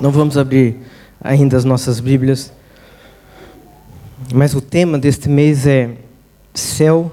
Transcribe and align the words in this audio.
Não 0.00 0.10
vamos 0.10 0.38
abrir 0.38 0.78
ainda 1.20 1.58
as 1.58 1.64
nossas 1.64 2.00
Bíblias, 2.00 2.50
mas 4.32 4.54
o 4.54 4.60
tema 4.62 4.98
deste 4.98 5.28
mês 5.28 5.66
é 5.66 5.94
céu 6.54 7.12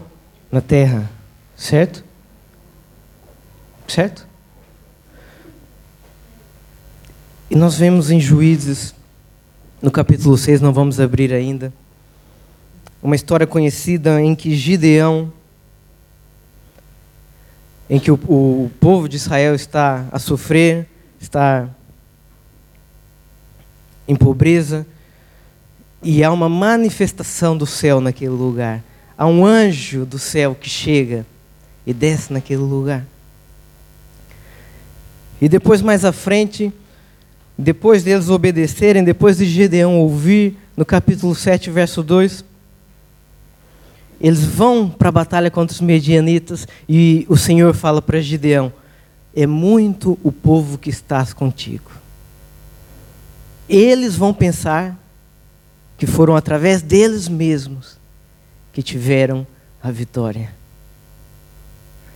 na 0.49 0.61
terra, 0.61 1.09
certo? 1.53 2.01
Certo? 3.85 4.25
E 7.49 7.55
nós 7.57 7.75
vemos 7.77 8.09
em 8.09 8.21
Juízes, 8.21 8.95
no 9.81 9.91
capítulo 9.91 10.37
6, 10.37 10.61
não 10.61 10.71
vamos 10.71 10.97
abrir 10.97 11.33
ainda, 11.33 11.73
uma 13.03 13.15
história 13.15 13.45
conhecida 13.45 14.21
em 14.21 14.33
que 14.33 14.55
Gideão, 14.55 15.31
em 17.89 17.99
que 17.99 18.11
o, 18.11 18.15
o 18.15 18.71
povo 18.79 19.09
de 19.09 19.17
Israel 19.17 19.55
está 19.55 20.07
a 20.09 20.19
sofrer, 20.19 20.87
está 21.19 21.69
em 24.07 24.15
pobreza, 24.15 24.85
e 26.01 26.23
há 26.23 26.31
uma 26.31 26.47
manifestação 26.47 27.57
do 27.57 27.65
céu 27.65 27.99
naquele 27.99 28.31
lugar. 28.31 28.83
Há 29.17 29.25
um 29.25 29.45
anjo 29.45 30.05
do 30.05 30.19
céu 30.19 30.55
que 30.55 30.69
chega 30.69 31.25
e 31.85 31.93
desce 31.93 32.31
naquele 32.31 32.61
lugar. 32.61 33.05
E 35.41 35.49
depois, 35.49 35.81
mais 35.81 36.05
à 36.05 36.11
frente, 36.11 36.71
depois 37.57 38.03
deles 38.03 38.29
obedecerem, 38.29 39.03
depois 39.03 39.37
de 39.37 39.45
Gedeão 39.45 39.99
ouvir, 39.99 40.57
no 40.75 40.85
capítulo 40.85 41.33
7, 41.33 41.71
verso 41.71 42.03
2, 42.03 42.45
eles 44.19 44.43
vão 44.43 44.89
para 44.89 45.09
a 45.09 45.11
batalha 45.11 45.51
contra 45.51 45.73
os 45.73 45.81
medianitas 45.81 46.67
e 46.89 47.25
o 47.29 47.37
Senhor 47.37 47.73
fala 47.73 48.01
para 48.01 48.19
Gideão: 48.19 48.71
É 49.35 49.45
muito 49.45 50.17
o 50.23 50.31
povo 50.31 50.77
que 50.77 50.89
estás 50.89 51.33
contigo. 51.33 51.91
Eles 53.69 54.15
vão 54.15 54.33
pensar 54.33 54.97
que 55.97 56.05
foram 56.05 56.35
através 56.35 56.81
deles 56.81 57.27
mesmos 57.27 57.97
que 58.71 58.83
tiveram 58.83 59.45
a 59.81 59.91
vitória. 59.91 60.53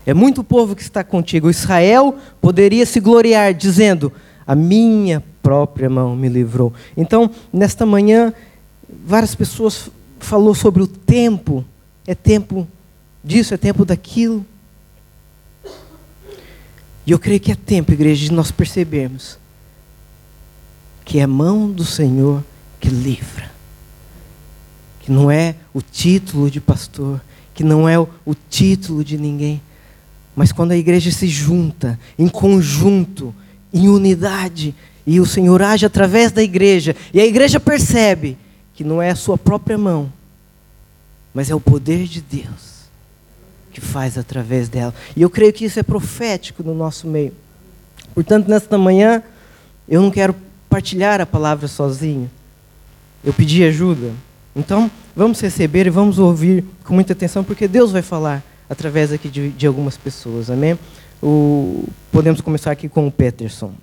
É 0.06 0.14
muito 0.14 0.44
povo 0.44 0.76
que 0.76 0.82
está 0.82 1.04
contigo. 1.04 1.50
Israel 1.50 2.18
poderia 2.40 2.86
se 2.86 3.00
gloriar 3.00 3.54
dizendo: 3.54 4.12
A 4.46 4.56
minha 4.56 5.24
própria 5.42 5.90
mão 5.90 6.16
me 6.16 6.30
livrou. 6.30 6.74
Então, 6.96 7.30
nesta 7.52 7.86
manhã, 7.86 8.34
várias 9.06 9.36
pessoas 9.36 9.90
falou 10.20 10.54
sobre 10.54 10.82
o 10.82 10.88
tempo 10.88 11.66
é 12.06 12.16
tempo 12.16 12.68
disso, 13.24 13.54
é 13.54 13.58
tempo 13.58 13.86
daquilo. 13.86 14.46
E 17.06 17.12
eu 17.12 17.20
creio 17.20 17.40
que 17.40 17.52
é 17.52 17.56
tempo, 17.56 17.92
igreja, 17.92 18.26
de 18.26 18.32
nós 18.32 18.52
percebermos 18.52 19.38
que 21.12 21.20
é 21.20 21.28
mão 21.28 21.70
do 21.70 21.84
Senhor 21.84 22.42
que 22.80 22.88
livra. 22.88 23.52
Que 25.02 25.12
não 25.12 25.30
é 25.30 25.56
o 25.74 25.82
título 25.82 26.50
de 26.50 26.62
pastor, 26.62 27.20
que 27.54 27.66
não 27.66 27.90
é 27.90 28.00
o, 28.00 28.08
o 28.26 28.34
título 28.34 29.04
de 29.04 29.18
ninguém, 29.18 29.62
mas 30.34 30.54
quando 30.54 30.72
a 30.72 30.78
igreja 30.78 31.12
se 31.12 31.28
junta 31.28 32.00
em 32.18 32.30
conjunto, 32.30 33.36
em 33.74 33.90
unidade, 33.90 34.74
e 35.06 35.20
o 35.20 35.26
Senhor 35.26 35.62
age 35.62 35.86
através 35.86 36.32
da 36.32 36.42
igreja, 36.42 36.96
e 37.14 37.20
a 37.20 37.26
igreja 37.26 37.60
percebe 37.60 38.38
que 38.74 38.86
não 38.86 39.02
é 39.02 39.10
a 39.10 39.16
sua 39.16 39.38
própria 39.38 39.78
mão, 39.78 40.10
mas 41.34 41.50
é 41.50 41.56
o 41.56 41.60
poder 41.60 42.08
de 42.08 42.22
Deus 42.22 42.86
que 43.74 43.82
faz 43.82 44.18
através 44.18 44.70
dela. 44.70 44.96
E 45.14 45.22
eu 45.22 45.30
creio 45.30 45.52
que 45.52 45.66
isso 45.66 45.78
é 45.78 45.84
profético 45.84 46.64
no 46.64 46.74
nosso 46.74 47.06
meio. 47.06 47.34
Portanto, 48.16 48.48
nesta 48.48 48.78
manhã, 48.78 49.22
eu 49.90 50.02
não 50.02 50.10
quero 50.10 50.34
partilhar 50.72 51.20
a 51.20 51.26
palavra 51.26 51.68
sozinho. 51.68 52.32
Eu 53.22 53.34
pedi 53.34 53.62
ajuda. 53.62 54.14
Então, 54.56 54.90
vamos 55.14 55.42
receber 55.42 55.86
e 55.86 55.90
vamos 55.90 56.18
ouvir 56.18 56.64
com 56.86 56.94
muita 56.94 57.12
atenção, 57.12 57.44
porque 57.44 57.68
Deus 57.68 57.92
vai 57.92 58.02
falar 58.02 58.42
através 58.70 59.12
aqui 59.12 59.28
de, 59.28 59.50
de 59.50 59.68
algumas 59.68 59.98
pessoas. 59.98 60.50
Amém? 60.50 60.80
O, 61.22 61.84
podemos 62.10 62.40
começar 62.40 62.72
aqui 62.72 62.88
com 62.88 63.06
o 63.06 63.12
Peterson. 63.12 63.74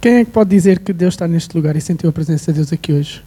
Quem 0.00 0.16
é 0.16 0.24
que 0.24 0.32
pode 0.32 0.50
dizer 0.50 0.80
que 0.80 0.92
Deus 0.92 1.14
está 1.14 1.28
neste 1.28 1.56
lugar 1.56 1.76
e 1.76 1.80
sentiu 1.80 2.10
a 2.10 2.12
presença 2.12 2.52
de 2.52 2.58
Deus 2.58 2.72
aqui 2.72 2.92
hoje? 2.92 3.24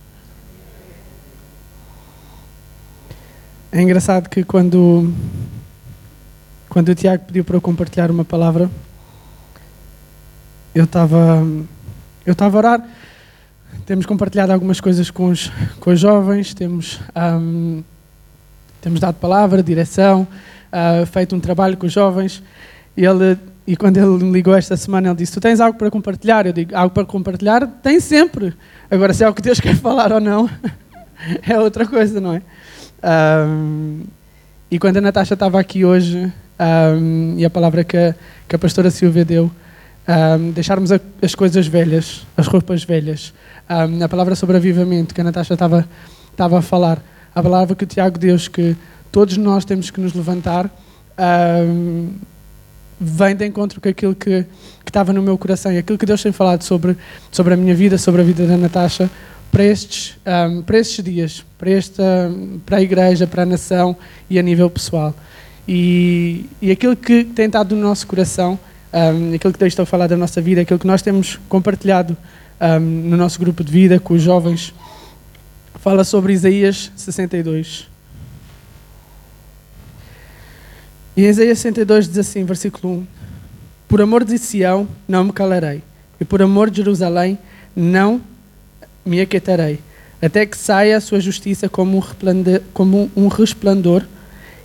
É 3.71 3.81
engraçado 3.81 4.27
que 4.27 4.43
quando, 4.43 5.13
quando 6.67 6.89
o 6.89 6.95
Tiago 6.95 7.23
pediu 7.25 7.45
para 7.45 7.55
eu 7.55 7.61
compartilhar 7.61 8.11
uma 8.11 8.25
palavra, 8.25 8.69
eu 10.73 10.83
estava 10.85 11.43
eu 12.29 12.33
estava 12.33 12.57
a 12.57 12.59
orar. 12.59 12.89
Temos 13.85 14.05
compartilhado 14.05 14.53
algumas 14.53 14.79
coisas 14.79 15.09
com 15.09 15.29
os, 15.29 15.51
com 15.79 15.89
os 15.89 15.99
jovens, 15.99 16.53
temos, 16.53 16.99
um, 17.15 17.83
temos 18.81 18.99
dado 18.99 19.15
palavra, 19.15 19.63
direção, 19.63 20.27
uh, 20.71 21.05
feito 21.07 21.35
um 21.35 21.39
trabalho 21.39 21.75
com 21.75 21.87
os 21.87 21.93
jovens. 21.93 22.43
E, 22.95 23.03
ele, 23.03 23.35
e 23.65 23.75
quando 23.75 23.97
ele 23.97 24.23
me 24.23 24.31
ligou 24.31 24.55
esta 24.55 24.77
semana, 24.77 25.07
ele 25.07 25.15
disse: 25.15 25.33
Tu 25.33 25.39
tens 25.39 25.59
algo 25.59 25.77
para 25.77 25.89
compartilhar? 25.89 26.45
Eu 26.45 26.53
digo: 26.53 26.75
Algo 26.75 26.93
para 26.93 27.03
compartilhar? 27.03 27.65
Tem 27.81 27.99
sempre. 27.99 28.53
Agora, 28.91 29.11
se 29.11 29.23
é 29.23 29.29
o 29.29 29.33
que 29.33 29.41
Deus 29.41 29.57
quer 29.61 29.75
falar 29.75 30.13
ou 30.13 30.19
não, 30.19 30.47
é 31.47 31.59
outra 31.59 31.87
coisa, 31.87 32.21
não 32.21 32.35
é? 32.35 32.41
Um, 33.47 34.03
e 34.69 34.77
quando 34.77 34.97
a 34.97 35.01
Natasha 35.01 35.33
estava 35.33 35.59
aqui 35.59 35.83
hoje, 35.83 36.31
um, 36.59 37.35
e 37.37 37.45
a 37.45 37.49
palavra 37.49 37.83
que 37.83 37.97
a, 37.97 38.13
que 38.47 38.55
a 38.55 38.59
pastora 38.59 38.91
Silvia 38.91 39.25
deu, 39.25 39.49
um, 40.07 40.51
deixarmos 40.51 40.91
a, 40.91 40.99
as 41.21 41.35
coisas 41.35 41.67
velhas, 41.67 42.25
as 42.35 42.47
roupas 42.47 42.83
velhas, 42.83 43.33
a 43.67 44.09
palavra 44.09 44.35
sobre 44.35 44.57
avivamento 44.57 45.13
que 45.13 45.21
a 45.21 45.23
Natasha 45.23 45.53
estava, 45.53 45.87
estava 46.31 46.57
a 46.57 46.61
falar, 46.61 47.03
a 47.33 47.43
palavra 47.43 47.75
que 47.75 47.83
o 47.83 47.87
Tiago 47.87 48.17
deu, 48.17 48.35
que 48.37 48.75
todos 49.11 49.37
nós 49.37 49.63
temos 49.63 49.91
que 49.91 50.01
nos 50.01 50.13
levantar, 50.13 50.69
vem 52.99 53.35
de 53.35 53.45
encontro 53.45 53.79
com 53.79 53.87
aquilo 53.87 54.15
que, 54.15 54.43
que 54.83 54.89
estava 54.89 55.13
no 55.13 55.21
meu 55.21 55.37
coração. 55.37 55.71
E 55.71 55.77
aquilo 55.77 55.97
que 55.97 56.05
Deus 56.05 56.21
tem 56.21 56.31
falado 56.31 56.63
sobre, 56.63 56.97
sobre 57.31 57.53
a 57.53 57.57
minha 57.57 57.75
vida, 57.75 57.97
sobre 57.97 58.21
a 58.21 58.23
vida 58.23 58.45
da 58.45 58.57
Natasha, 58.57 59.09
para 59.51 59.63
estes, 59.63 60.17
um, 60.25 60.61
para 60.61 60.77
estes 60.77 61.03
dias, 61.03 61.45
para, 61.57 61.69
esta, 61.69 62.03
para 62.65 62.77
a 62.77 62.81
igreja, 62.81 63.25
para 63.25 63.43
a 63.43 63.45
nação 63.45 63.95
e 64.29 64.37
a 64.37 64.41
nível 64.41 64.69
pessoal. 64.69 65.13
E, 65.67 66.45
e 66.61 66.71
aquilo 66.71 66.95
que 66.95 67.23
tem 67.23 67.45
estado 67.45 67.75
no 67.75 67.81
nosso 67.81 68.05
coração, 68.07 68.59
um, 68.93 69.33
aquilo 69.33 69.53
que 69.53 69.59
Deus 69.59 69.71
está 69.73 69.83
a 69.83 69.85
falar 69.85 70.07
da 70.07 70.17
nossa 70.17 70.41
vida, 70.41 70.61
aquilo 70.61 70.79
que 70.79 70.87
nós 70.87 71.01
temos 71.01 71.39
compartilhado 71.47 72.17
um, 72.59 72.79
no 72.79 73.17
nosso 73.17 73.39
grupo 73.39 73.63
de 73.63 73.71
vida 73.71 73.99
com 73.99 74.13
os 74.13 74.21
jovens, 74.21 74.73
fala 75.75 76.03
sobre 76.03 76.33
Isaías 76.33 76.91
62. 76.95 77.87
E 81.15 81.25
em 81.25 81.29
Isaías 81.29 81.59
62 81.59 82.07
diz 82.07 82.17
assim, 82.17 82.43
versículo 82.43 82.93
1: 82.93 83.07
Por 83.87 84.01
amor 84.01 84.23
de 84.23 84.37
Sião 84.37 84.87
não 85.07 85.25
me 85.25 85.33
calarei, 85.33 85.83
e 86.19 86.25
por 86.25 86.41
amor 86.41 86.69
de 86.69 86.77
Jerusalém 86.77 87.37
não 87.75 88.21
me 89.05 89.21
aquietarei, 89.21 89.79
até 90.21 90.45
que 90.45 90.57
saia 90.57 90.97
a 90.97 91.01
sua 91.01 91.19
justiça 91.19 91.69
como 91.69 91.97
um, 91.97 92.01
como 92.73 93.11
um 93.15 93.27
resplendor 93.27 94.03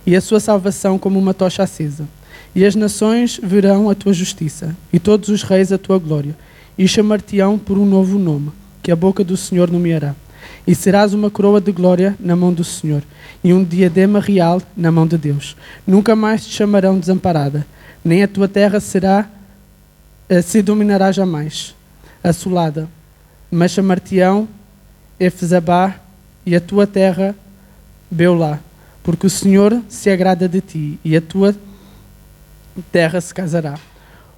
e 0.05 0.15
a 0.15 0.21
sua 0.21 0.39
salvação 0.39 0.99
como 0.99 1.17
uma 1.17 1.33
tocha 1.33 1.63
acesa. 1.63 2.07
E 2.55 2.65
as 2.65 2.73
nações 2.73 3.39
verão 3.43 3.89
a 3.89 3.95
tua 3.95 4.13
justiça, 4.13 4.73
e 4.91 4.97
todos 4.97 5.27
os 5.27 5.43
reis 5.43 5.73
a 5.73 5.77
tua 5.77 5.99
glória, 5.99 6.35
e 6.77 6.87
chamar-te-ão 6.87 7.59
por 7.59 7.77
um 7.77 7.85
novo 7.85 8.17
nome, 8.17 8.51
que 8.81 8.91
a 8.91 8.95
boca 8.95 9.23
do 9.23 9.35
Senhor 9.35 9.69
nomeará. 9.69 10.15
E 10.65 10.73
serás 10.73 11.13
uma 11.13 11.29
coroa 11.29 11.59
de 11.59 11.71
glória 11.71 12.15
na 12.19 12.35
mão 12.35 12.53
do 12.53 12.63
Senhor, 12.63 13.03
e 13.43 13.53
um 13.53 13.61
diadema 13.61 14.21
real 14.21 14.61
na 14.75 14.89
mão 14.89 15.05
de 15.05 15.17
Deus. 15.17 15.57
Nunca 15.85 16.15
mais 16.15 16.45
te 16.45 16.53
chamarão 16.53 16.97
desamparada, 16.97 17.67
nem 18.03 18.23
a 18.23 18.27
tua 18.27 18.47
terra 18.47 18.79
será 18.79 19.29
eh, 20.29 20.41
se 20.41 20.61
dominará 20.61 21.11
jamais. 21.11 21.75
Assolada, 22.23 22.87
mas 23.51 23.71
chamar-te-ão 23.71 24.47
Efzabá 25.19 25.95
e 26.45 26.55
a 26.55 26.61
tua 26.61 26.87
terra 26.87 27.35
Beulá, 28.09 28.59
porque 29.03 29.27
o 29.27 29.29
Senhor 29.29 29.81
se 29.87 30.09
agrada 30.09 30.47
de 30.47 30.61
ti 30.61 30.99
e 31.03 31.15
a 31.15 31.21
tua 31.21 31.55
terra 32.81 33.19
se 33.21 33.33
casará. 33.33 33.75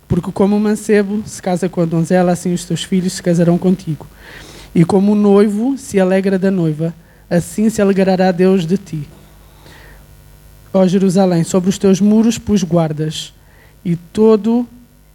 Porque 0.07 0.31
como 0.31 0.55
o 0.55 0.59
mancebo 0.59 1.21
se 1.25 1.41
casa 1.41 1.67
com 1.67 1.81
a 1.81 1.85
donzela, 1.85 2.31
assim 2.31 2.53
os 2.53 2.63
teus 2.63 2.83
filhos 2.83 3.13
se 3.13 3.23
casarão 3.23 3.57
contigo. 3.57 4.07
E 4.73 4.85
como 4.85 5.11
o 5.11 5.15
noivo 5.15 5.77
se 5.77 5.99
alegra 5.99 6.39
da 6.39 6.49
noiva, 6.49 6.93
assim 7.29 7.69
se 7.69 7.81
alegrará 7.81 8.31
Deus 8.31 8.65
de 8.65 8.77
ti. 8.77 9.07
Ó 10.73 10.85
Jerusalém, 10.87 11.43
sobre 11.43 11.69
os 11.69 11.77
teus 11.77 11.99
muros 11.99 12.37
pus 12.37 12.63
guardas, 12.63 13.33
e 13.83 13.95
todo 13.95 14.67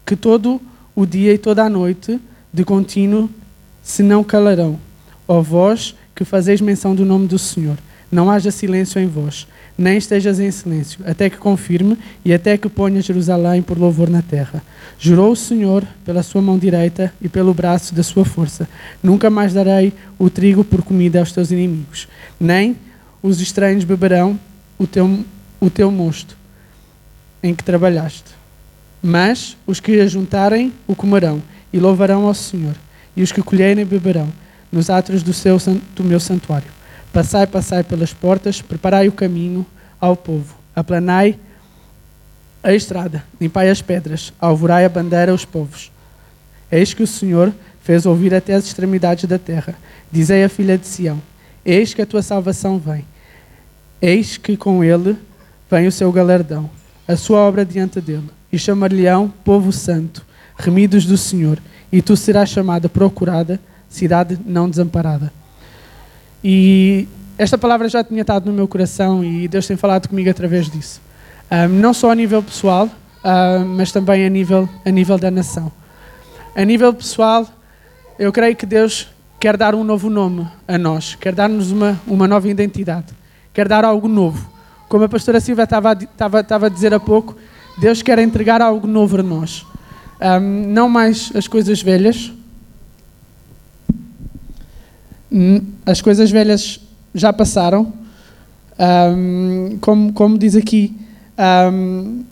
que 0.05 0.17
todo 0.17 0.61
o 0.95 1.07
dia 1.07 1.33
e 1.33 1.39
toda 1.39 1.63
a 1.65 1.71
noite 1.71 2.21
de 2.53 2.65
contínuo 2.65 3.31
se 3.83 4.03
não 4.03 4.23
calarão, 4.23 4.79
ó 5.27 5.41
vós 5.41 5.95
que 6.15 6.25
fazeis 6.25 6.61
menção 6.61 6.95
do 6.95 7.05
nome 7.05 7.27
do 7.27 7.39
Senhor. 7.39 7.77
Não 8.12 8.31
haja 8.31 8.50
silêncio 8.50 9.00
em 9.00 9.06
vós, 9.06 9.49
nem 9.76 9.97
estejas 9.97 10.38
em 10.38 10.50
silêncio, 10.50 11.00
até 11.06 11.31
que 11.31 11.38
confirme 11.38 11.97
e 12.23 12.35
até 12.35 12.59
que 12.59 12.69
ponha 12.69 13.00
Jerusalém 13.00 13.62
por 13.62 13.79
louvor 13.79 14.11
na 14.11 14.20
terra. 14.20 14.62
Jurou 14.99 15.32
o 15.32 15.37
Senhor 15.37 15.82
pela 16.05 16.23
sua 16.23 16.43
mão 16.43 16.59
direita 16.59 17.12
e 17.23 17.29
pelo 17.29 17.55
braço 17.55 17.94
da 17.94 18.03
sua 18.03 18.26
força: 18.26 18.69
Nunca 19.03 19.31
mais 19.31 19.55
darei 19.55 19.94
o 20.19 20.29
trigo 20.29 20.62
por 20.62 20.82
comida 20.82 21.20
aos 21.20 21.32
teus 21.32 21.50
inimigos, 21.50 22.06
nem 22.38 22.76
os 23.23 23.41
estranhos 23.41 23.85
beberão 23.85 24.38
o 24.79 24.87
teu, 24.87 25.25
o 25.59 25.70
teu 25.70 25.91
mosto 25.91 26.37
em 27.43 27.55
que 27.55 27.64
trabalhaste. 27.64 28.31
Mas 29.03 29.56
os 29.67 29.81
que 29.81 30.00
ajuntarem 30.00 30.70
o 30.87 30.94
comerão 30.94 31.43
e 31.73 31.79
louvarão 31.79 32.26
ao 32.26 32.35
Senhor, 32.35 32.75
e 33.17 33.23
os 33.23 33.32
que 33.32 33.43
colherem 33.43 33.87
beberão 33.87 34.31
nos 34.70 34.91
atos 34.91 35.23
do, 35.23 35.32
seu, 35.32 35.56
do 35.97 36.05
meu 36.05 36.20
santuário. 36.20 36.81
Passai, 37.12 37.47
passai 37.47 37.82
pelas 37.82 38.14
portas, 38.14 38.62
preparai 38.62 39.06
o 39.06 39.12
caminho 39.12 39.67
ao 40.00 40.17
povo, 40.17 40.56
aplanai 40.75 41.38
a 42.62 42.73
estrada, 42.73 43.23
limpai 43.41 43.69
as 43.69 43.82
pedras, 43.82 44.32
alvorai 44.41 44.85
a 44.85 44.88
bandeira 44.88 45.31
aos 45.31 45.44
povos. 45.44 45.93
Eis 46.70 46.94
que 46.94 47.03
o 47.03 47.06
Senhor 47.06 47.53
fez 47.82 48.06
ouvir 48.06 48.35
até 48.35 48.55
as 48.55 48.64
extremidades 48.64 49.26
da 49.26 49.38
terra. 49.38 49.75
Dizei 50.11 50.43
à 50.43 50.49
filha 50.49 50.79
de 50.79 50.87
Sião: 50.87 51.20
Eis 51.64 51.93
que 51.93 52.00
a 52.00 52.06
tua 52.06 52.23
salvação 52.23 52.79
vem. 52.79 53.05
Eis 54.00 54.38
que 54.38 54.56
com 54.56 54.82
ele 54.82 55.17
vem 55.70 55.87
o 55.87 55.93
seu 55.93 56.11
galardão, 56.11 56.70
a 57.06 57.17
sua 57.17 57.41
obra 57.41 57.64
diante 57.64 58.00
dele. 58.00 58.31
E 58.50 58.59
chamar-lhe-ão 58.59 59.29
povo 59.44 59.70
santo, 59.70 60.25
remidos 60.56 61.05
do 61.05 61.19
Senhor. 61.19 61.59
E 61.91 62.00
tu 62.00 62.17
serás 62.17 62.49
chamada 62.49 62.88
procurada, 62.88 63.61
cidade 63.88 64.38
não 64.47 64.69
desamparada. 64.69 65.42
E 66.43 67.09
esta 67.39 67.56
palavra 67.56 67.89
já 67.89 68.03
tinha 68.03 68.23
estado 68.23 68.47
no 68.47 68.53
meu 68.53 68.69
coração 68.69 69.25
e 69.25 69.49
Deus 69.49 69.67
tem 69.67 69.77
falado 69.77 70.09
comigo 70.09 70.29
através 70.31 70.69
disso. 70.69 71.00
Um, 71.50 71.69
não 71.81 71.93
só 71.93 72.11
a 72.11 72.15
nível 72.15 72.43
pessoal, 72.43 72.89
mas 73.77 73.93
também 73.93 74.27
a 74.27 74.29
nível, 74.29 74.69
a 74.85 74.91
nível 74.91 75.19
da 75.19 75.31
nação. 75.31 75.71
A 76.55 76.65
nível 76.65 76.93
pessoal, 76.93 77.47
eu 78.19 78.33
creio 78.33 78.56
que 78.56 78.67
Deus 78.67 79.09
quer 79.39 79.56
dar 79.56 79.75
um 79.75 79.85
novo 79.85 80.11
nome 80.11 80.47
a 80.67 80.77
nós, 80.77 81.15
quer 81.15 81.35
dar-nos 81.35 81.71
uma, 81.71 82.00
uma 82.06 82.29
nova 82.29 82.49
identidade, 82.49 83.06
quer 83.53 83.69
dar 83.69 83.85
algo 83.85 84.09
novo. 84.09 84.50
Como 84.88 85.05
a 85.05 85.09
pastora 85.09 85.41
Silvia 85.41 85.65
estava, 85.65 85.93
estava, 85.93 86.41
estava 86.41 86.67
a 86.67 86.69
dizer 86.69 86.93
há 86.93 87.00
pouco, 87.00 87.37
Deus 87.79 88.03
quer 88.03 88.19
entregar 88.19 88.61
algo 88.61 88.87
novo 88.87 89.19
a 89.19 89.23
nós. 89.23 89.65
Um, 90.21 90.73
não 90.73 90.88
mais 90.88 91.33
as 91.35 91.49
coisas 91.49 91.83
velhas. 91.83 92.33
As 95.87 96.00
coisas 96.00 96.31
velhas 96.31 96.81
já 97.14 97.32
passaram. 97.32 97.93
Um, 98.79 99.79
como, 99.81 100.12
como 100.12 100.38
diz 100.38 100.56
aqui, 100.56 100.94
um, 101.73 102.25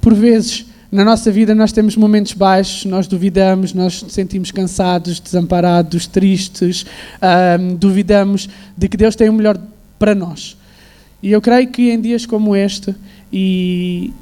por 0.00 0.14
vezes, 0.14 0.66
na 0.90 1.04
nossa 1.04 1.30
vida, 1.30 1.54
nós 1.54 1.72
temos 1.72 1.96
momentos 1.96 2.32
baixos, 2.32 2.84
nós 2.84 3.06
duvidamos, 3.06 3.72
nós 3.72 4.02
nos 4.02 4.12
sentimos 4.12 4.50
cansados, 4.50 5.20
desamparados, 5.20 6.06
tristes, 6.06 6.86
um, 7.60 7.74
duvidamos 7.76 8.48
de 8.76 8.88
que 8.88 8.96
Deus 8.96 9.14
tem 9.16 9.28
o 9.28 9.32
melhor 9.32 9.58
para 9.98 10.14
nós. 10.14 10.56
E 11.22 11.32
eu 11.32 11.40
creio 11.40 11.68
que 11.68 11.90
em 11.90 12.00
dias 12.00 12.24
como 12.24 12.54
este, 12.54 12.94
e, 13.32 14.12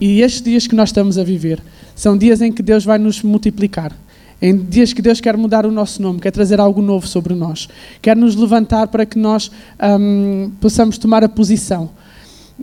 e 0.00 0.22
estes 0.22 0.42
dias 0.42 0.66
que 0.66 0.74
nós 0.74 0.88
estamos 0.88 1.18
a 1.18 1.24
viver, 1.24 1.62
são 1.94 2.16
dias 2.16 2.40
em 2.40 2.52
que 2.52 2.62
Deus 2.62 2.84
vai 2.84 2.98
nos 2.98 3.22
multiplicar. 3.22 3.92
Em 4.40 4.56
dias 4.56 4.92
que 4.92 5.00
Deus 5.00 5.20
quer 5.20 5.36
mudar 5.36 5.64
o 5.64 5.72
nosso 5.72 6.02
nome, 6.02 6.20
quer 6.20 6.30
trazer 6.30 6.60
algo 6.60 6.82
novo 6.82 7.06
sobre 7.06 7.34
nós, 7.34 7.68
quer 8.02 8.14
nos 8.14 8.36
levantar 8.36 8.88
para 8.88 9.06
que 9.06 9.18
nós 9.18 9.50
um, 9.98 10.50
possamos 10.60 10.98
tomar 10.98 11.24
a 11.24 11.28
posição. 11.28 11.90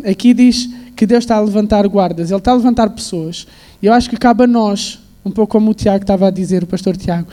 Aqui 0.05 0.33
diz 0.33 0.69
que 0.95 1.05
Deus 1.05 1.23
está 1.23 1.35
a 1.35 1.39
levantar 1.39 1.87
guardas, 1.87 2.29
Ele 2.29 2.37
está 2.37 2.51
a 2.51 2.55
levantar 2.55 2.89
pessoas. 2.91 3.47
E 3.81 3.87
eu 3.87 3.93
acho 3.93 4.09
que 4.09 4.17
cabe 4.17 4.43
a 4.43 4.47
nós, 4.47 4.99
um 5.25 5.31
pouco 5.31 5.51
como 5.51 5.71
o 5.71 5.73
Tiago 5.73 6.03
estava 6.03 6.27
a 6.27 6.31
dizer, 6.31 6.63
o 6.63 6.67
pastor 6.67 6.95
Tiago, 6.95 7.27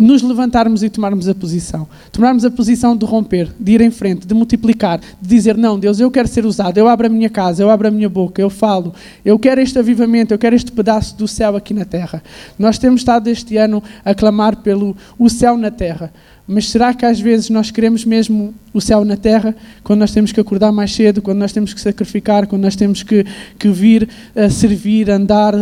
nos 0.00 0.22
levantarmos 0.22 0.82
e 0.82 0.88
tomarmos 0.88 1.28
a 1.28 1.34
posição. 1.34 1.86
Tomarmos 2.10 2.44
a 2.44 2.50
posição 2.50 2.96
de 2.96 3.04
romper, 3.04 3.50
de 3.60 3.72
ir 3.72 3.80
em 3.82 3.90
frente, 3.90 4.26
de 4.26 4.34
multiplicar, 4.34 4.98
de 4.98 5.28
dizer: 5.28 5.56
Não, 5.56 5.78
Deus, 5.78 6.00
eu 6.00 6.10
quero 6.10 6.26
ser 6.26 6.46
usado, 6.46 6.78
eu 6.78 6.88
abro 6.88 7.06
a 7.06 7.10
minha 7.10 7.28
casa, 7.28 7.62
eu 7.62 7.70
abro 7.70 7.88
a 7.88 7.90
minha 7.90 8.08
boca, 8.08 8.40
eu 8.40 8.48
falo, 8.48 8.94
eu 9.24 9.38
quero 9.38 9.60
este 9.60 9.78
avivamento, 9.78 10.32
eu 10.32 10.38
quero 10.38 10.56
este 10.56 10.72
pedaço 10.72 11.16
do 11.16 11.28
céu 11.28 11.54
aqui 11.54 11.74
na 11.74 11.84
terra. 11.84 12.22
Nós 12.58 12.78
temos 12.78 13.02
estado 13.02 13.28
este 13.28 13.56
ano 13.58 13.82
a 14.04 14.14
clamar 14.14 14.56
pelo 14.56 14.96
o 15.18 15.28
céu 15.28 15.56
na 15.58 15.70
terra. 15.70 16.10
Mas 16.52 16.68
será 16.68 16.92
que 16.92 17.06
às 17.06 17.20
vezes 17.20 17.48
nós 17.48 17.70
queremos 17.70 18.04
mesmo 18.04 18.52
o 18.74 18.80
céu 18.80 19.04
na 19.04 19.16
terra, 19.16 19.54
quando 19.84 20.00
nós 20.00 20.10
temos 20.10 20.32
que 20.32 20.40
acordar 20.40 20.72
mais 20.72 20.92
cedo, 20.92 21.22
quando 21.22 21.38
nós 21.38 21.52
temos 21.52 21.72
que 21.72 21.80
sacrificar, 21.80 22.46
quando 22.48 22.62
nós 22.62 22.74
temos 22.74 23.04
que, 23.04 23.24
que 23.56 23.68
vir 23.68 24.08
a 24.34 24.50
servir, 24.50 25.08
andar, 25.10 25.54
a, 25.54 25.58
a 25.58 25.60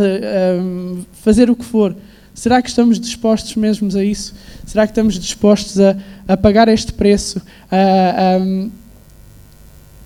fazer 1.13 1.47
o 1.49 1.55
que 1.55 1.63
for? 1.63 1.95
Será 2.39 2.61
que 2.61 2.69
estamos 2.69 2.97
dispostos 3.01 3.53
mesmo 3.57 3.89
a 3.97 4.01
isso? 4.01 4.33
Será 4.65 4.87
que 4.87 4.91
estamos 4.91 5.19
dispostos 5.19 5.77
a, 5.77 5.97
a 6.25 6.37
pagar 6.37 6.69
este 6.69 6.93
preço, 6.93 7.41
a, 7.69 8.37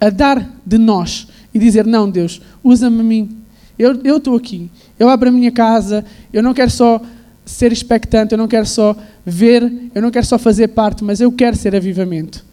a, 0.01 0.07
a, 0.07 0.09
dar 0.09 0.49
de 0.65 0.79
nós 0.79 1.27
e 1.53 1.59
dizer: 1.59 1.85
Não, 1.85 2.09
Deus, 2.09 2.41
usa-me 2.63 3.01
a 3.01 3.03
mim. 3.03 3.37
Eu 3.77 4.17
estou 4.17 4.35
aqui, 4.35 4.67
eu 4.97 5.09
abro 5.09 5.29
a 5.29 5.31
minha 5.31 5.51
casa, 5.51 6.03
eu 6.33 6.41
não 6.41 6.55
quero 6.55 6.71
só 6.71 6.99
ser 7.45 7.71
expectante, 7.71 8.31
eu 8.31 8.37
não 8.39 8.47
quero 8.47 8.65
só 8.65 8.95
ver, 9.23 9.71
eu 9.93 10.01
não 10.01 10.09
quero 10.09 10.25
só 10.25 10.39
fazer 10.39 10.69
parte, 10.69 11.03
mas 11.03 11.21
eu 11.21 11.31
quero 11.31 11.55
ser 11.55 11.75
avivamento. 11.75 12.43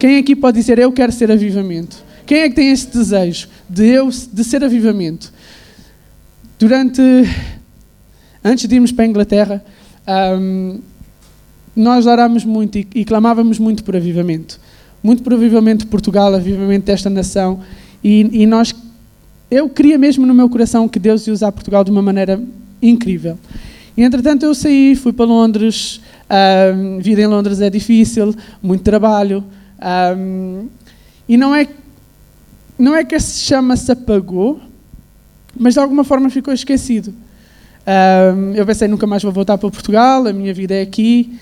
Quem 0.00 0.18
aqui 0.18 0.34
pode 0.34 0.58
dizer 0.58 0.80
eu 0.80 0.90
quero 0.90 1.12
ser 1.12 1.30
avivamento? 1.30 1.96
Quem 2.26 2.38
é 2.38 2.48
que 2.48 2.56
tem 2.56 2.72
este 2.72 2.98
desejo 2.98 3.46
de 3.70 3.86
eu 3.86 4.10
de 4.10 4.42
ser 4.42 4.64
avivamento? 4.64 5.32
Durante 6.58 7.00
antes 8.44 8.68
de 8.68 8.74
irmos 8.74 8.92
para 8.92 9.04
a 9.04 9.08
Inglaterra, 9.08 9.64
um, 10.38 10.80
nós 11.74 12.06
orámos 12.06 12.44
muito 12.44 12.78
e, 12.78 12.86
e, 12.94 13.04
clamávamos 13.04 13.58
muito 13.58 13.84
por 13.84 13.94
avivamento. 13.94 14.60
Muito 15.02 15.22
por 15.22 15.34
avivamento 15.34 15.84
de 15.84 15.90
Portugal, 15.90 16.34
avivamento 16.34 16.86
desta 16.86 17.08
nação. 17.08 17.60
E, 18.02 18.42
e, 18.42 18.46
nós, 18.46 18.74
eu 19.50 19.68
queria 19.68 19.96
mesmo 19.96 20.26
no 20.26 20.34
meu 20.34 20.48
coração 20.48 20.88
que 20.88 20.98
Deus 20.98 21.26
ia 21.26 21.32
usar 21.32 21.52
Portugal 21.52 21.84
de 21.84 21.90
uma 21.90 22.02
maneira 22.02 22.42
incrível. 22.82 23.38
E 23.96 24.02
entretanto 24.02 24.44
eu 24.44 24.54
saí, 24.54 24.94
fui 24.94 25.12
para 25.12 25.26
Londres, 25.26 26.00
um, 26.74 26.98
vida 26.98 27.20
em 27.20 27.26
Londres 27.26 27.60
é 27.60 27.70
difícil, 27.70 28.34
muito 28.62 28.82
trabalho. 28.82 29.44
Um, 30.16 30.68
e 31.28 31.36
não 31.36 31.54
é, 31.54 31.66
não 32.78 32.94
é 32.94 33.04
que 33.04 33.14
a 33.14 33.20
chama 33.20 33.76
se 33.76 33.90
apagou, 33.90 34.60
mas 35.58 35.74
de 35.74 35.80
alguma 35.80 36.04
forma 36.04 36.30
ficou 36.30 36.52
esquecido. 36.52 37.12
Um, 37.88 38.52
eu 38.54 38.66
pensei, 38.66 38.86
nunca 38.86 39.06
mais 39.06 39.22
vou 39.22 39.32
voltar 39.32 39.56
para 39.56 39.70
Portugal, 39.70 40.26
a 40.26 40.32
minha 40.32 40.52
vida 40.52 40.74
é 40.74 40.82
aqui. 40.82 41.38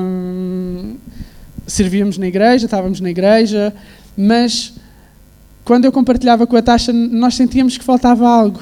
Um, 0.00 0.94
servíamos 1.66 2.16
na 2.16 2.26
igreja, 2.26 2.64
estávamos 2.64 2.98
na 2.98 3.10
igreja, 3.10 3.74
mas 4.16 4.72
quando 5.66 5.84
eu 5.84 5.92
compartilhava 5.92 6.46
com 6.46 6.56
a 6.56 6.62
Tasha, 6.62 6.94
nós 6.94 7.34
sentíamos 7.34 7.76
que 7.76 7.84
faltava 7.84 8.26
algo. 8.26 8.60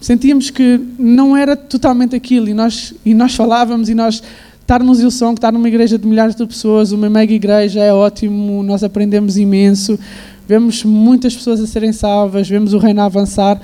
Sentíamos 0.00 0.48
que 0.48 0.80
não 0.96 1.36
era 1.36 1.56
totalmente 1.56 2.14
aquilo, 2.14 2.48
e 2.48 2.54
nós, 2.54 2.94
e 3.04 3.14
nós 3.14 3.34
falávamos, 3.34 3.88
e 3.88 3.94
nós 3.94 4.22
estarmos 4.60 5.02
o 5.02 5.10
som, 5.10 5.32
estar 5.32 5.50
numa 5.50 5.66
igreja 5.66 5.98
de 5.98 6.06
milhares 6.06 6.36
de 6.36 6.46
pessoas, 6.46 6.92
uma 6.92 7.10
mega 7.10 7.32
igreja, 7.32 7.80
é 7.80 7.92
ótimo, 7.92 8.62
nós 8.62 8.84
aprendemos 8.84 9.36
imenso, 9.36 9.98
vemos 10.46 10.84
muitas 10.84 11.34
pessoas 11.34 11.60
a 11.60 11.66
serem 11.66 11.92
salvas, 11.92 12.48
vemos 12.48 12.74
o 12.74 12.78
reino 12.78 13.00
a 13.00 13.06
avançar, 13.06 13.60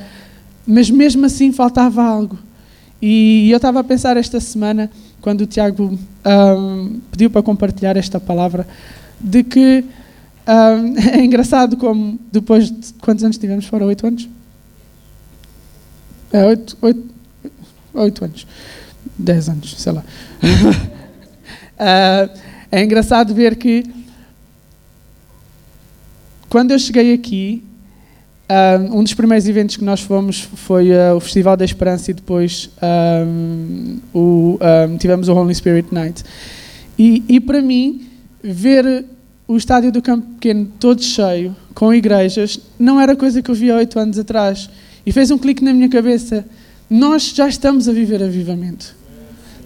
mas 0.67 0.91
mesmo 0.91 1.25
assim 1.27 1.53
faltava 1.53 2.03
algo. 2.03 2.37
E 3.01 3.51
eu 3.51 3.57
estava 3.57 3.81
a 3.81 3.85
pensar 3.85 4.17
esta 4.17 4.41
semana, 4.41 4.91
quando 5.21 5.43
o 5.43 5.47
Tiago 5.47 5.99
um, 6.25 7.01
pediu 7.11 7.31
para 7.31 7.43
compartilhar 7.43 7.97
esta 7.97 8.19
palavra, 8.19 8.67
de 9.21 9.43
que 9.43 9.85
um, 10.47 10.97
é 11.13 11.25
engraçado 11.25 11.77
como 11.77 12.19
depois 12.33 12.71
de 12.71 12.95
quantos 12.95 13.25
anos 13.25 13.39
tivemos 13.39 13.67
fora? 13.67 13.85
Oito 13.85 14.07
anos? 14.07 14.29
É, 16.33 16.45
oito, 16.45 16.77
oito, 16.83 17.05
oito 17.95 18.25
anos. 18.25 18.47
Dez 19.19 19.49
anos, 19.49 19.75
sei 19.79 19.93
lá. 19.93 20.03
uh, 20.43 22.39
é 22.71 22.83
engraçado 22.83 23.35
ver 23.35 23.57
que 23.57 23.85
quando 26.49 26.71
eu 26.71 26.79
cheguei 26.79 27.13
aqui, 27.13 27.65
um 28.93 29.03
dos 29.03 29.15
primeiros 29.15 29.49
eventos 29.49 29.77
que 29.77 29.85
nós 29.85 30.01
fomos 30.01 30.41
foi 30.41 30.91
uh, 30.91 31.17
o 31.17 31.21
Festival 31.21 31.57
da 31.57 31.65
Esperança 31.65 32.11
e 32.11 32.15
depois 32.15 32.71
um, 33.27 33.99
o, 34.13 34.59
um, 34.89 34.97
tivemos 34.99 35.29
o 35.29 35.35
Holy 35.35 35.55
Spirit 35.55 35.93
Night. 35.93 36.23
E, 36.99 37.25
e, 37.29 37.41
para 37.41 37.63
mim, 37.63 38.07
ver 38.43 39.07
o 39.49 39.57
estádio 39.57 39.91
do 39.91 40.03
Campo 40.03 40.27
Pequeno 40.35 40.71
todo 40.79 41.03
cheio, 41.03 41.57
com 41.75 41.93
igrejas, 41.93 42.61
não 42.79 43.01
era 43.01 43.17
coisa 43.17 43.41
que 43.41 43.51
eu 43.51 43.55
via 43.55 43.77
oito 43.77 43.99
anos 43.99 44.19
atrás. 44.19 44.69
E 45.07 45.13
fez 45.13 45.31
um 45.31 45.39
clique 45.39 45.65
na 45.65 45.73
minha 45.73 45.89
cabeça. 45.89 46.45
Nós 46.89 47.35
já 47.35 47.49
estamos 47.49 47.89
a 47.89 47.93
viver 47.93 48.23
avivamento. 48.23 48.95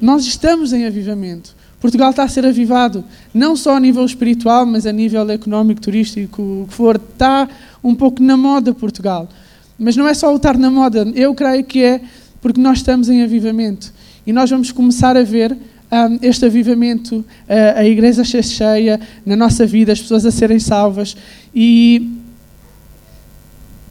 Nós 0.01 0.25
estamos 0.25 0.73
em 0.73 0.87
avivamento. 0.87 1.57
Portugal 1.81 2.11
está 2.11 2.25
a 2.25 2.29
ser 2.29 2.45
avivado, 2.45 3.05
não 3.33 3.55
só 3.55 3.77
a 3.77 3.81
nível 3.81 4.05
espiritual, 4.05 4.67
mas 4.67 4.85
a 4.85 4.91
nível 4.93 5.29
económico, 5.31 5.81
turístico, 5.81 6.43
o 6.43 6.67
que 6.69 6.75
for. 6.75 6.97
Está 6.97 7.49
um 7.83 7.95
pouco 7.95 8.23
na 8.23 8.37
moda 8.37 8.75
Portugal. 8.75 9.29
Mas 9.79 9.97
não 9.97 10.09
é 10.09 10.15
só 10.15 10.33
o 10.33 10.37
estar 10.37 10.59
na 10.59 10.71
moda, 10.71 11.11
eu 11.15 11.35
creio 11.35 11.65
que 11.65 11.83
é 11.83 12.01
porque 12.41 12.61
nós 12.61 12.79
estamos 12.79 13.09
em 13.09 13.23
avivamento. 13.23 13.93
E 14.27 14.33
nós 14.33 14.51
vamos 14.51 14.71
começar 14.71 15.17
a 15.17 15.23
ver 15.23 15.57
um, 15.91 16.19
este 16.21 16.45
avivamento, 16.45 17.25
a, 17.49 17.81
a 17.81 17.85
igreja 17.85 18.23
cheia 18.25 19.01
na 19.25 19.37
nossa 19.37 19.67
vida, 19.67 19.93
as 19.93 20.01
pessoas 20.01 20.27
a 20.27 20.31
serem 20.31 20.59
salvas. 20.59 21.17
E 21.55 22.18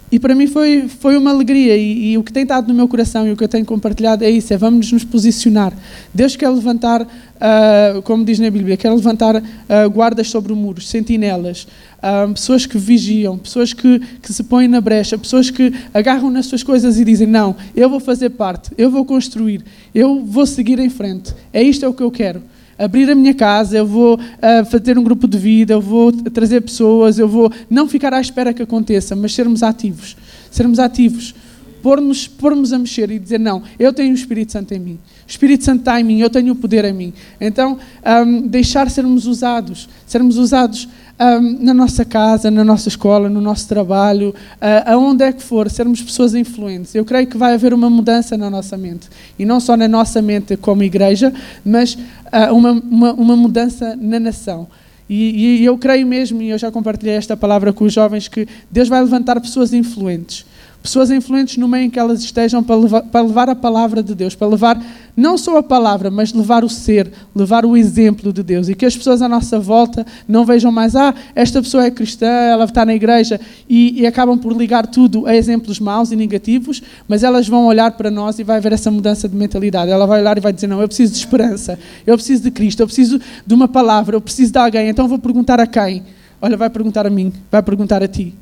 e 0.09 0.19
para 0.19 0.33
mim 0.33 0.47
foi, 0.47 0.87
foi 0.87 1.17
uma 1.17 1.31
alegria 1.31 1.75
e, 1.75 2.11
e, 2.11 2.17
o 2.17 2.23
que 2.23 2.31
tem 2.31 2.43
estado 2.43 2.67
no 2.67 2.73
meu 2.73 2.87
coração 2.87 3.27
e 3.27 3.31
o 3.31 3.35
que 3.35 3.43
eu 3.43 3.47
tenho 3.47 3.65
compartilhado 3.65 4.23
é 4.23 4.29
isso, 4.29 4.53
é 4.53 4.57
vamos 4.57 4.91
nos 4.91 5.03
posicionar. 5.03 5.73
Deus 6.13 6.35
quer 6.35 6.49
levantar, 6.49 7.01
uh, 7.01 8.01
como 8.03 8.23
diz 8.23 8.39
na 8.39 8.49
Bíblia, 8.49 8.77
quer 8.77 8.91
levantar 8.91 9.35
uh, 9.35 9.89
guardas 9.91 10.29
sobre 10.29 10.53
o 10.53 10.55
muro, 10.55 10.79
sentinelas, 10.79 11.67
uh, 11.97 12.31
pessoas 12.33 12.65
que 12.65 12.77
vigiam, 12.77 13.37
pessoas 13.37 13.73
que, 13.73 13.99
que 14.21 14.31
se 14.31 14.43
põem 14.43 14.69
na 14.69 14.79
brecha, 14.79 15.17
pessoas 15.17 15.49
que 15.49 15.73
agarram 15.93 16.29
nas 16.29 16.45
suas 16.45 16.63
coisas 16.63 16.97
e 16.97 17.03
dizem, 17.03 17.27
não, 17.27 17.53
eu 17.75 17.89
vou 17.89 17.99
fazer 17.99 18.29
parte, 18.29 18.71
eu 18.77 18.89
vou 18.89 19.03
construir, 19.03 19.61
eu 19.93 20.23
vou 20.23 20.45
seguir 20.45 20.79
em 20.79 20.89
frente, 20.89 21.33
é 21.51 21.61
isto 21.61 21.83
é 21.83 21.87
o 21.87 21.93
que 21.93 22.03
eu 22.03 22.11
quero 22.11 22.41
abrir 22.77 23.09
a 23.09 23.15
minha 23.15 23.33
casa, 23.33 23.77
eu 23.77 23.85
vou 23.85 24.15
uh, 24.15 24.65
fazer 24.69 24.97
um 24.97 25.03
grupo 25.03 25.27
de 25.27 25.37
vida, 25.37 25.73
eu 25.73 25.81
vou 25.81 26.11
trazer 26.11 26.61
pessoas, 26.61 27.17
eu 27.17 27.27
vou 27.27 27.51
não 27.69 27.87
ficar 27.87 28.13
à 28.13 28.21
espera 28.21 28.53
que 28.53 28.61
aconteça, 28.61 29.15
mas 29.15 29.33
sermos 29.33 29.63
ativos. 29.63 30.15
Sermos 30.51 30.79
ativos. 30.79 31.33
Pôr-nos 31.81 32.27
pôr 32.27 32.53
a 32.53 32.77
mexer 32.79 33.09
e 33.11 33.19
dizer: 33.19 33.39
Não, 33.39 33.61
eu 33.77 33.93
tenho 33.93 34.11
o 34.11 34.15
Espírito 34.15 34.51
Santo 34.51 34.73
em 34.73 34.79
mim. 34.79 34.99
O 35.25 35.29
Espírito 35.29 35.63
Santo 35.63 35.79
está 35.79 35.99
em 35.99 36.03
mim, 36.03 36.19
eu 36.19 36.29
tenho 36.29 36.53
o 36.53 36.55
poder 36.55 36.83
em 36.85 36.93
mim. 36.93 37.13
Então, 37.39 37.77
um, 38.25 38.47
deixar 38.47 38.89
sermos 38.89 39.25
usados, 39.25 39.87
sermos 40.05 40.37
usados 40.37 40.87
um, 41.19 41.63
na 41.63 41.73
nossa 41.73 42.05
casa, 42.05 42.51
na 42.51 42.63
nossa 42.63 42.87
escola, 42.87 43.29
no 43.29 43.41
nosso 43.41 43.67
trabalho, 43.67 44.29
uh, 44.29 44.91
aonde 44.91 45.23
é 45.23 45.33
que 45.33 45.41
for, 45.41 45.69
sermos 45.69 46.01
pessoas 46.01 46.35
influentes. 46.35 46.93
Eu 46.93 47.03
creio 47.03 47.27
que 47.27 47.37
vai 47.37 47.53
haver 47.53 47.73
uma 47.73 47.89
mudança 47.89 48.37
na 48.37 48.49
nossa 48.49 48.77
mente. 48.77 49.07
E 49.37 49.45
não 49.45 49.59
só 49.59 49.75
na 49.75 49.87
nossa 49.87 50.21
mente 50.21 50.55
como 50.55 50.83
igreja, 50.83 51.33
mas 51.65 51.95
uh, 51.95 52.53
uma, 52.53 52.71
uma, 52.71 53.13
uma 53.13 53.35
mudança 53.35 53.97
na 53.99 54.19
nação. 54.19 54.67
E, 55.09 55.61
e, 55.61 55.65
eu 55.65 55.77
creio 55.77 56.05
mesmo, 56.05 56.41
e 56.41 56.49
eu 56.49 56.57
já 56.57 56.69
compartilhei 56.69 57.15
esta 57.15 57.37
palavra 57.37 57.71
com 57.71 57.85
os 57.85 57.93
jovens, 57.93 58.27
que 58.27 58.47
Deus 58.69 58.89
vai 58.89 59.01
levantar 59.01 59.39
pessoas 59.39 59.73
influentes 59.73 60.45
pessoas 60.81 61.11
influentes 61.11 61.57
no 61.57 61.67
meio 61.67 61.85
em 61.85 61.89
que 61.89 61.99
elas 61.99 62.21
estejam 62.21 62.63
para 62.63 62.75
levar, 62.75 63.01
para 63.03 63.21
levar, 63.21 63.49
a 63.49 63.55
palavra 63.55 64.01
de 64.01 64.15
Deus, 64.15 64.35
para 64.35 64.47
levar 64.47 64.81
não 65.15 65.37
só 65.37 65.57
a 65.57 65.63
palavra, 65.63 66.09
mas 66.11 66.31
levar 66.31 66.63
o 66.63 66.69
ser, 66.69 67.11
levar 67.35 67.65
o 67.65 67.75
exemplo 67.75 68.31
de 68.31 68.43
Deus. 68.43 68.69
E 68.69 68.75
que 68.75 68.85
as 68.85 68.95
pessoas 68.95 69.21
à 69.21 69.27
nossa 69.27 69.59
volta 69.59 70.05
não 70.27 70.45
vejam 70.45 70.71
mais, 70.71 70.95
ah, 70.95 71.13
esta 71.35 71.61
pessoa 71.61 71.85
é 71.85 71.91
cristã, 71.91 72.27
ela 72.27 72.65
está 72.65 72.85
na 72.85 72.93
igreja, 72.93 73.39
e, 73.67 74.01
e 74.01 74.07
acabam 74.07 74.37
por 74.37 74.53
ligar 74.53 74.87
tudo 74.87 75.25
a 75.25 75.35
exemplos 75.35 75.79
maus 75.79 76.11
e 76.11 76.15
negativos, 76.15 76.81
mas 77.07 77.23
elas 77.23 77.47
vão 77.47 77.65
olhar 77.65 77.91
para 77.91 78.11
nós 78.11 78.39
e 78.39 78.43
vai 78.43 78.57
haver 78.57 78.73
essa 78.73 78.91
mudança 78.91 79.27
de 79.27 79.35
mentalidade. 79.35 79.91
Ela 79.91 80.05
vai 80.05 80.21
olhar 80.21 80.37
e 80.37 80.41
vai 80.41 80.53
dizer: 80.53 80.67
não, 80.67 80.79
eu 80.79 80.87
preciso 80.87 81.11
de 81.11 81.19
esperança, 81.19 81.77
eu 82.05 82.15
preciso 82.15 82.43
de 82.43 82.51
Cristo, 82.51 82.81
eu 82.81 82.87
preciso 82.87 83.19
de 83.45 83.53
uma 83.53 83.67
palavra, 83.67 84.15
eu 84.15 84.21
preciso 84.21 84.51
de 84.51 84.59
alguém, 84.59 84.87
então 84.87 85.07
vou 85.07 85.19
perguntar 85.19 85.59
a 85.59 85.67
quem? 85.67 86.03
Olha, 86.41 86.55
vai 86.55 86.69
perguntar 86.69 87.07
a 87.07 87.09
mim, 87.09 87.33
vai 87.51 87.63
perguntar 87.63 88.03
a 88.03 88.07
ti. 88.07 88.35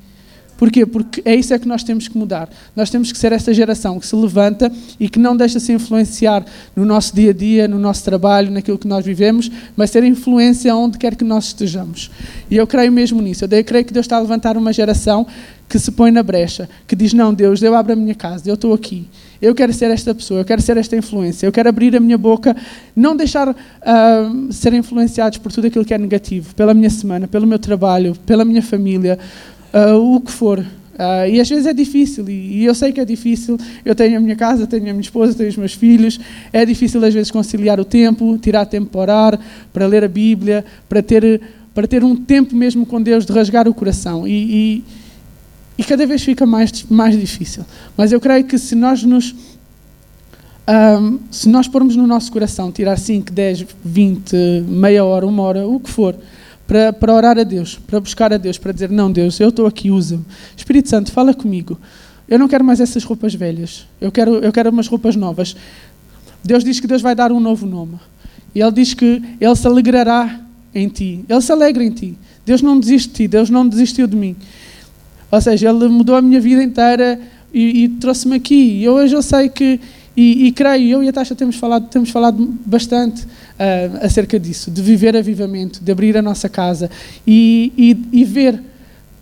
Porquê? 0.58 0.86
Porque 0.86 1.22
é 1.26 1.36
isso 1.36 1.54
é 1.54 1.60
que 1.60 1.68
nós 1.68 1.84
temos 1.84 2.08
que 2.08 2.18
mudar. 2.18 2.50
Nós 2.76 2.90
temos 2.90 3.12
que 3.12 3.18
ser 3.18 3.32
esta 3.32 3.54
geração 3.54 4.00
que 4.00 4.08
se 4.08 4.16
levanta 4.16 4.72
e 5.00 5.10
que 5.10 5.20
não 5.20 5.36
deixa 5.36 5.60
se 5.60 5.74
influenciar 5.74 6.46
no 6.76 6.86
nosso 6.86 7.14
dia 7.14 7.32
a 7.32 7.34
dia, 7.34 7.68
no 7.68 7.78
nosso 7.78 8.04
trabalho, 8.04 8.52
naquilo 8.52 8.78
que 8.78 8.88
nós 8.88 9.06
vivemos, 9.06 9.52
mas 9.76 9.92
ser 9.92 10.04
influência 10.04 10.74
onde 10.76 10.98
quer 10.98 11.16
que 11.16 11.24
nós 11.24 11.48
estejamos. 11.48 12.10
E 12.50 12.56
eu 12.56 12.66
creio 12.66 12.92
mesmo 12.92 13.22
nisso. 13.22 13.46
Eu 13.46 13.64
creio 13.64 13.86
que 13.86 13.94
Deus 13.94 14.06
está 14.06 14.18
a 14.18 14.20
levantar 14.20 14.56
uma 14.58 14.72
geração 14.72 15.28
que 15.68 15.80
se 15.80 15.92
põe 15.92 16.12
na 16.12 16.24
brecha, 16.24 16.70
que 16.88 16.96
diz: 16.96 17.14
Não, 17.14 17.34
Deus, 17.34 17.62
eu 17.62 17.76
abro 17.76 17.94
a 17.94 17.96
minha 17.96 18.16
casa, 18.16 18.50
eu 18.50 18.54
estou 18.54 18.74
aqui. 18.74 19.08
Eu 19.42 19.54
quero 19.54 19.74
ser 19.74 19.92
esta 19.92 20.16
pessoa, 20.16 20.40
eu 20.40 20.46
quero 20.46 20.62
ser 20.62 20.78
esta 20.78 20.96
influência, 20.96 21.46
eu 21.46 21.52
quero 21.52 21.68
abrir 21.68 21.96
a 21.96 22.00
minha 22.00 22.18
boca, 22.18 22.56
não 22.96 23.16
deixar 23.16 23.50
uh, 23.50 24.54
ser 24.54 24.74
influenciados 24.74 25.38
por 25.38 25.52
tudo 25.52 25.68
aquilo 25.68 25.84
que 25.84 25.94
é 25.94 25.98
negativo, 25.98 26.56
pela 26.56 26.74
minha 26.74 26.90
semana, 26.90 27.28
pelo 27.28 27.46
meu 27.46 27.60
trabalho, 27.60 28.16
pela 28.26 28.46
minha 28.46 28.62
família, 28.62 29.20
uh, 29.76 30.16
o 30.16 30.22
que 30.22 30.32
for. 30.32 30.60
Uh, 30.60 31.28
e 31.30 31.42
às 31.42 31.50
vezes 31.50 31.66
é 31.66 31.74
difícil, 31.74 32.30
e, 32.30 32.62
e, 32.62 32.66
eu 32.66 32.74
sei 32.74 32.94
que 32.94 33.02
é 33.02 33.06
difícil. 33.06 33.58
Eu 33.84 33.94
tenho 33.94 34.18
a 34.18 34.20
minha 34.22 34.36
casa, 34.36 34.66
tenho 34.66 34.84
a 34.84 34.94
minha 34.94 35.02
esposa, 35.02 35.34
tenho 35.34 35.50
os 35.50 35.58
meus 35.58 35.74
filhos. 35.74 36.18
É 36.54 36.66
difícil 36.66 37.04
às 37.04 37.14
vezes 37.14 37.30
conciliar 37.30 37.80
o 37.80 37.86
tempo, 37.86 38.38
tirar 38.38 38.66
tempo 38.66 38.88
para 38.88 39.02
orar, 39.02 39.40
para 39.74 39.86
ler 39.86 40.06
a 40.06 40.08
Bíblia, 40.08 40.64
para 40.88 41.04
ter, 41.04 41.42
para 41.74 41.86
ter 41.86 42.02
um 42.02 42.16
tempo 42.16 42.56
mesmo 42.56 42.86
com 42.86 43.02
Deus 43.02 43.26
de 43.26 43.34
rasgar 43.34 43.68
o 43.68 43.74
coração. 43.74 44.26
E, 44.26 44.32
e, 44.32 44.84
e 45.78 45.84
cada 45.84 46.08
vez 46.08 46.24
fica 46.24 46.46
mais, 46.46 46.86
mais 46.90 47.20
difícil. 47.20 47.66
Mas 47.98 48.14
eu 48.14 48.22
creio 48.22 48.46
que 48.46 48.58
se 48.58 48.74
nós 48.74 49.04
nos. 49.04 49.36
Um, 50.68 51.20
se 51.30 51.48
nós 51.48 51.68
pormos 51.68 51.96
no 51.96 52.08
nosso 52.08 52.32
coração, 52.32 52.72
tirar 52.72 52.98
5, 52.98 53.32
10, 53.32 53.66
20, 53.84 54.64
meia 54.68 55.06
hora, 55.06 55.28
uma 55.28 55.44
hora, 55.44 55.68
o 55.68 55.80
que 55.80 55.92
for, 55.92 56.16
para, 56.68 56.92
para 56.92 57.14
orar 57.14 57.38
a 57.38 57.44
Deus, 57.44 57.80
para 57.88 58.00
buscar 58.00 58.34
a 58.34 58.38
Deus, 58.38 58.58
para 58.58 58.72
dizer: 58.72 58.90
Não, 58.90 59.12
Deus, 59.12 59.40
eu 59.40 59.50
estou 59.50 59.66
aqui, 59.66 59.92
usa-me. 59.92 60.26
Espírito 60.56 60.90
Santo, 60.90 61.12
fala 61.12 61.34
comigo. 61.34 61.80
Eu 62.28 62.40
não 62.40 62.48
quero 62.48 62.64
mais 62.64 62.80
essas 62.80 63.04
roupas 63.04 63.36
velhas. 63.36 63.86
Eu 64.02 64.12
quero, 64.12 64.38
eu 64.38 64.52
quero 64.52 64.70
umas 64.72 64.88
roupas 64.88 65.16
novas. 65.16 65.56
Deus 66.44 66.64
diz 66.64 66.80
que 66.80 66.88
Deus 66.88 67.02
vai 67.02 67.14
dar 67.14 67.32
um 67.32 67.40
novo 67.40 67.66
nome. 67.66 68.00
E 68.54 68.62
Ele 68.62 68.72
diz 68.72 68.94
que 68.94 69.22
Ele 69.40 69.56
se 69.56 69.68
alegrará 69.68 70.42
em 70.74 70.88
ti. 70.88 71.24
Ele 71.30 71.42
se 71.42 71.52
alegra 71.52 71.84
em 71.84 71.92
ti. 71.92 72.18
Deus 72.46 72.62
não 72.62 72.80
desiste 72.80 73.10
de 73.10 73.16
ti. 73.16 73.28
Deus 73.28 73.50
não 73.50 73.68
desistiu 73.68 74.08
de 74.08 74.16
mim. 74.16 74.36
Ou 75.32 75.42
seja, 75.42 75.70
Ele 75.70 75.88
mudou 75.88 76.16
a 76.16 76.22
minha 76.22 76.42
vida 76.42 76.64
inteira 76.64 77.20
e, 77.54 77.84
e 77.84 77.90
trouxe-me 77.90 78.36
aqui. 78.36 78.82
E 78.82 78.90
hoje 78.90 79.16
eu 79.16 79.22
sei 79.22 79.50
que 79.50 79.80
e, 80.16 80.48
e, 80.48 80.52
creio, 80.52 80.90
eu 80.90 81.04
e 81.04 81.10
a 81.10 81.14
Tasha 81.14 81.36
temos 81.36 81.58
falado, 81.58 81.88
temos 81.90 82.10
falado 82.10 82.54
bastante 82.66 83.24
uh, 83.24 83.98
acerca 84.02 84.40
disso, 84.40 84.72
de 84.72 84.82
viver 84.82 85.16
avivamento, 85.16 85.84
de 85.84 85.92
abrir 85.92 86.16
a 86.16 86.22
nossa 86.22 86.48
casa 86.48 86.90
e, 87.28 87.74
e, 87.78 88.22
e, 88.22 88.24
ver. 88.24 88.62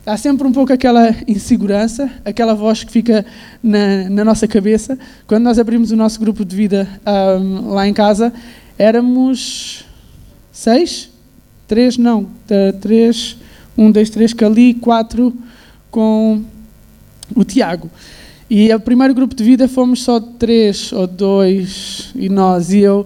Há 0.06 0.18
sempre 0.18 0.46
um 0.46 0.52
pouco 0.52 0.72
aquela 0.72 1.16
insegurança, 1.28 2.12
aquela 2.26 2.54
voz 2.54 2.84
que 2.84 2.92
fica 2.92 3.26
na, 3.64 4.10
na 4.10 4.26
nossa 4.26 4.48
cabeça. 4.48 5.00
Quando 5.26 5.44
nós 5.44 5.58
abrimos 5.58 5.92
o 5.92 5.96
nosso 5.96 6.20
grupo 6.20 6.44
de 6.44 6.56
vida 6.56 6.88
um, 7.40 7.70
lá 7.70 7.88
em 7.88 7.94
casa, 7.94 8.34
éramos 8.78 9.86
seis? 10.52 11.10
Três, 11.68 11.98
não. 11.98 12.28
Três, 12.82 13.38
um, 13.78 13.90
dois, 13.90 14.10
três, 14.10 14.34
Cali, 14.34 14.74
quatro 14.74 15.34
com 15.90 16.44
o 17.34 17.44
Tiago. 17.46 17.90
E 18.56 18.72
o 18.72 18.80
primeiro 18.80 19.16
grupo 19.16 19.34
de 19.34 19.44
vida 19.44 19.68
fomos 19.68 20.04
só 20.04 20.20
três 20.20 20.94
ou 20.94 21.08
dois, 21.08 22.12
e 22.16 22.30
nós, 22.30 22.72
e 22.72 22.82
eu, 22.82 23.04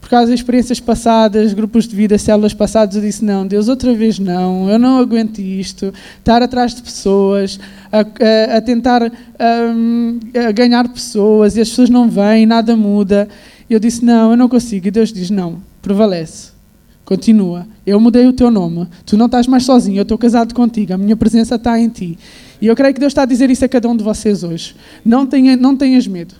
por 0.00 0.08
causa 0.08 0.30
das 0.30 0.40
experiências 0.40 0.80
passadas, 0.80 1.52
grupos 1.52 1.86
de 1.86 1.94
vida, 1.94 2.16
células 2.16 2.54
passadas, 2.54 2.96
eu 2.96 3.02
disse: 3.02 3.22
Não, 3.22 3.46
Deus, 3.46 3.68
outra 3.68 3.92
vez 3.92 4.18
não, 4.18 4.66
eu 4.70 4.78
não 4.78 4.98
aguento 4.98 5.40
isto. 5.40 5.92
Estar 6.18 6.40
atrás 6.40 6.74
de 6.74 6.80
pessoas, 6.80 7.60
a, 7.92 7.98
a, 7.98 8.56
a 8.56 8.60
tentar 8.62 9.02
um, 9.02 10.18
a 10.48 10.50
ganhar 10.52 10.88
pessoas, 10.88 11.54
e 11.58 11.60
as 11.60 11.68
pessoas 11.68 11.90
não 11.90 12.08
vêm, 12.08 12.46
nada 12.46 12.74
muda. 12.74 13.28
Eu 13.68 13.78
disse: 13.78 14.02
Não, 14.02 14.30
eu 14.30 14.38
não 14.38 14.48
consigo. 14.48 14.88
E 14.88 14.90
Deus 14.90 15.12
diz: 15.12 15.28
Não, 15.28 15.60
prevalece. 15.82 16.52
Continua. 17.04 17.66
Eu 17.86 18.00
mudei 18.00 18.26
o 18.26 18.32
teu 18.34 18.50
nome. 18.50 18.86
Tu 19.04 19.16
não 19.18 19.26
estás 19.26 19.46
mais 19.46 19.64
sozinho. 19.64 19.98
Eu 19.98 20.02
estou 20.02 20.16
casado 20.18 20.54
contigo. 20.54 20.92
A 20.94 20.98
minha 20.98 21.16
presença 21.16 21.54
está 21.56 21.78
em 21.78 21.88
ti. 21.88 22.18
E 22.60 22.66
eu 22.66 22.74
creio 22.74 22.92
que 22.92 23.00
Deus 23.00 23.10
está 23.10 23.22
a 23.22 23.26
dizer 23.26 23.50
isso 23.50 23.64
a 23.64 23.68
cada 23.68 23.88
um 23.88 23.96
de 23.96 24.02
vocês 24.02 24.42
hoje. 24.42 24.74
Não, 25.04 25.26
tenha, 25.26 25.56
não 25.56 25.76
tenhas 25.76 26.06
medo. 26.06 26.34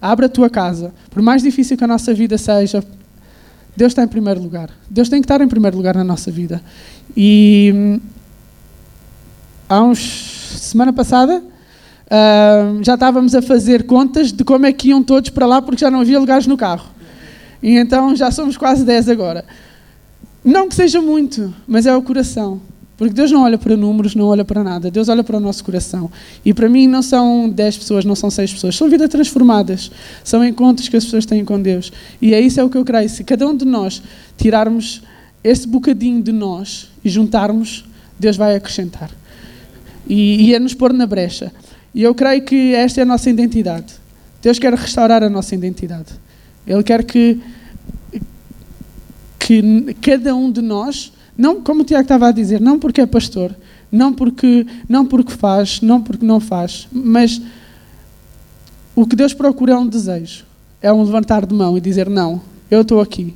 Abra 0.00 0.26
a 0.26 0.28
tua 0.28 0.48
casa. 0.48 0.92
Por 1.10 1.22
mais 1.22 1.42
difícil 1.42 1.76
que 1.76 1.84
a 1.84 1.86
nossa 1.86 2.14
vida 2.14 2.38
seja, 2.38 2.84
Deus 3.76 3.90
está 3.90 4.02
em 4.02 4.08
primeiro 4.08 4.40
lugar. 4.40 4.70
Deus 4.88 5.08
tem 5.08 5.20
que 5.20 5.24
estar 5.24 5.40
em 5.40 5.48
primeiro 5.48 5.76
lugar 5.76 5.94
na 5.94 6.04
nossa 6.04 6.30
vida. 6.30 6.62
E 7.16 7.72
hum, 7.74 8.00
há 9.68 9.82
uns 9.82 10.58
semana 10.60 10.92
passada 10.92 11.42
uh, 12.06 12.82
já 12.82 12.94
estávamos 12.94 13.34
a 13.34 13.42
fazer 13.42 13.84
contas 13.84 14.32
de 14.32 14.44
como 14.44 14.66
é 14.66 14.72
que 14.72 14.88
iam 14.88 15.02
todos 15.02 15.30
para 15.30 15.46
lá 15.46 15.60
porque 15.60 15.80
já 15.80 15.90
não 15.90 16.00
havia 16.00 16.18
lugares 16.18 16.46
no 16.46 16.56
carro. 16.56 16.88
E 17.62 17.76
então 17.76 18.14
já 18.14 18.30
somos 18.30 18.56
quase 18.56 18.84
10 18.84 19.08
agora. 19.08 19.44
Não 20.44 20.68
que 20.68 20.74
seja 20.74 21.00
muito, 21.00 21.52
mas 21.66 21.86
é 21.86 21.96
o 21.96 22.02
coração. 22.02 22.60
Porque 22.96 23.12
Deus 23.12 23.30
não 23.30 23.42
olha 23.42 23.58
para 23.58 23.76
números, 23.76 24.14
não 24.14 24.24
olha 24.26 24.44
para 24.44 24.64
nada. 24.64 24.90
Deus 24.90 25.08
olha 25.08 25.22
para 25.22 25.36
o 25.36 25.40
nosso 25.40 25.62
coração. 25.62 26.10
E 26.44 26.54
para 26.54 26.68
mim 26.68 26.86
não 26.86 27.02
são 27.02 27.48
10 27.48 27.78
pessoas, 27.78 28.04
não 28.04 28.14
são 28.14 28.30
6 28.30 28.54
pessoas. 28.54 28.74
São 28.74 28.88
vidas 28.88 29.08
transformadas. 29.10 29.90
São 30.24 30.44
encontros 30.44 30.88
que 30.88 30.96
as 30.96 31.04
pessoas 31.04 31.26
têm 31.26 31.44
com 31.44 31.60
Deus. 31.60 31.92
E 32.22 32.32
é 32.32 32.40
isso 32.40 32.58
é 32.58 32.64
o 32.64 32.70
que 32.70 32.78
eu 32.78 32.84
creio. 32.84 33.08
Se 33.08 33.22
cada 33.22 33.46
um 33.46 33.54
de 33.54 33.66
nós 33.66 34.02
tirarmos 34.38 35.02
esse 35.44 35.68
bocadinho 35.68 36.22
de 36.22 36.32
nós 36.32 36.88
e 37.04 37.10
juntarmos, 37.10 37.84
Deus 38.18 38.36
vai 38.36 38.56
acrescentar. 38.56 39.10
E, 40.08 40.46
e 40.46 40.54
é 40.54 40.58
nos 40.58 40.72
pôr 40.72 40.92
na 40.92 41.06
brecha. 41.06 41.52
E 41.94 42.02
eu 42.02 42.14
creio 42.14 42.42
que 42.42 42.74
esta 42.74 43.00
é 43.00 43.02
a 43.02 43.06
nossa 43.06 43.28
identidade. 43.28 43.94
Deus 44.40 44.58
quer 44.58 44.72
restaurar 44.72 45.22
a 45.22 45.28
nossa 45.28 45.54
identidade. 45.54 46.14
Ele 46.66 46.82
quer 46.82 47.04
que 47.04 47.40
que 49.46 49.94
cada 50.02 50.34
um 50.34 50.50
de 50.50 50.60
nós, 50.60 51.12
não 51.36 51.60
como 51.60 51.82
o 51.82 51.84
Tiago 51.84 52.02
estava 52.02 52.28
a 52.28 52.32
dizer, 52.32 52.60
não 52.60 52.78
porque 52.78 53.00
é 53.00 53.06
pastor, 53.06 53.54
não 53.90 54.12
porque, 54.12 54.66
não 54.88 55.04
porque 55.04 55.32
faz, 55.32 55.80
não 55.80 56.02
porque 56.02 56.24
não 56.24 56.40
faz, 56.40 56.88
mas 56.92 57.40
o 58.94 59.06
que 59.06 59.14
Deus 59.14 59.34
procura 59.34 59.72
é 59.72 59.76
um 59.76 59.86
desejo, 59.86 60.44
é 60.80 60.92
um 60.92 61.02
levantar 61.02 61.44
de 61.44 61.54
mão 61.54 61.76
e 61.76 61.80
dizer: 61.80 62.08
Não, 62.08 62.40
eu 62.70 62.80
estou 62.80 63.00
aqui, 63.00 63.34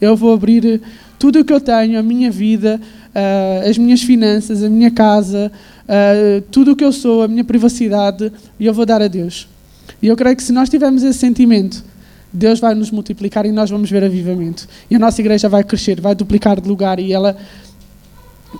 eu 0.00 0.16
vou 0.16 0.32
abrir 0.32 0.80
tudo 1.18 1.40
o 1.40 1.44
que 1.44 1.52
eu 1.52 1.60
tenho, 1.60 1.98
a 1.98 2.02
minha 2.02 2.30
vida, 2.30 2.80
uh, 3.14 3.68
as 3.68 3.78
minhas 3.78 4.02
finanças, 4.02 4.62
a 4.62 4.68
minha 4.68 4.90
casa, 4.90 5.52
uh, 5.84 6.42
tudo 6.50 6.72
o 6.72 6.76
que 6.76 6.84
eu 6.84 6.92
sou, 6.92 7.22
a 7.22 7.28
minha 7.28 7.44
privacidade, 7.44 8.32
e 8.58 8.66
eu 8.66 8.74
vou 8.74 8.86
dar 8.86 9.02
a 9.02 9.08
Deus. 9.08 9.48
E 10.00 10.08
eu 10.08 10.16
creio 10.16 10.36
que 10.36 10.42
se 10.42 10.52
nós 10.52 10.68
tivermos 10.68 11.02
esse 11.02 11.18
sentimento, 11.18 11.84
Deus 12.32 12.60
vai 12.60 12.74
nos 12.74 12.90
multiplicar 12.90 13.44
e 13.44 13.52
nós 13.52 13.70
vamos 13.70 13.90
ver 13.90 14.02
avivamento. 14.04 14.66
E 14.90 14.96
a 14.96 14.98
nossa 14.98 15.20
igreja 15.20 15.48
vai 15.48 15.62
crescer, 15.62 16.00
vai 16.00 16.14
duplicar 16.14 16.60
de 16.60 16.68
lugar 16.68 16.98
e 16.98 17.12
ela 17.12 17.36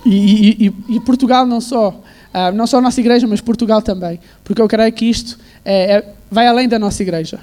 e, 0.05 0.67
e, 0.67 0.95
e 0.95 0.99
Portugal 0.99 1.45
não 1.45 1.61
só, 1.61 1.89
uh, 1.89 2.51
não 2.53 2.65
só 2.65 2.79
a 2.79 2.81
nossa 2.81 2.99
igreja, 2.99 3.27
mas 3.27 3.41
Portugal 3.41 3.81
também, 3.81 4.19
porque 4.43 4.61
eu 4.61 4.67
creio 4.67 4.91
que 4.91 5.05
isto 5.05 5.37
é, 5.63 5.97
é, 5.97 6.13
vai 6.31 6.47
além 6.47 6.67
da 6.67 6.79
nossa 6.79 7.01
igreja. 7.03 7.39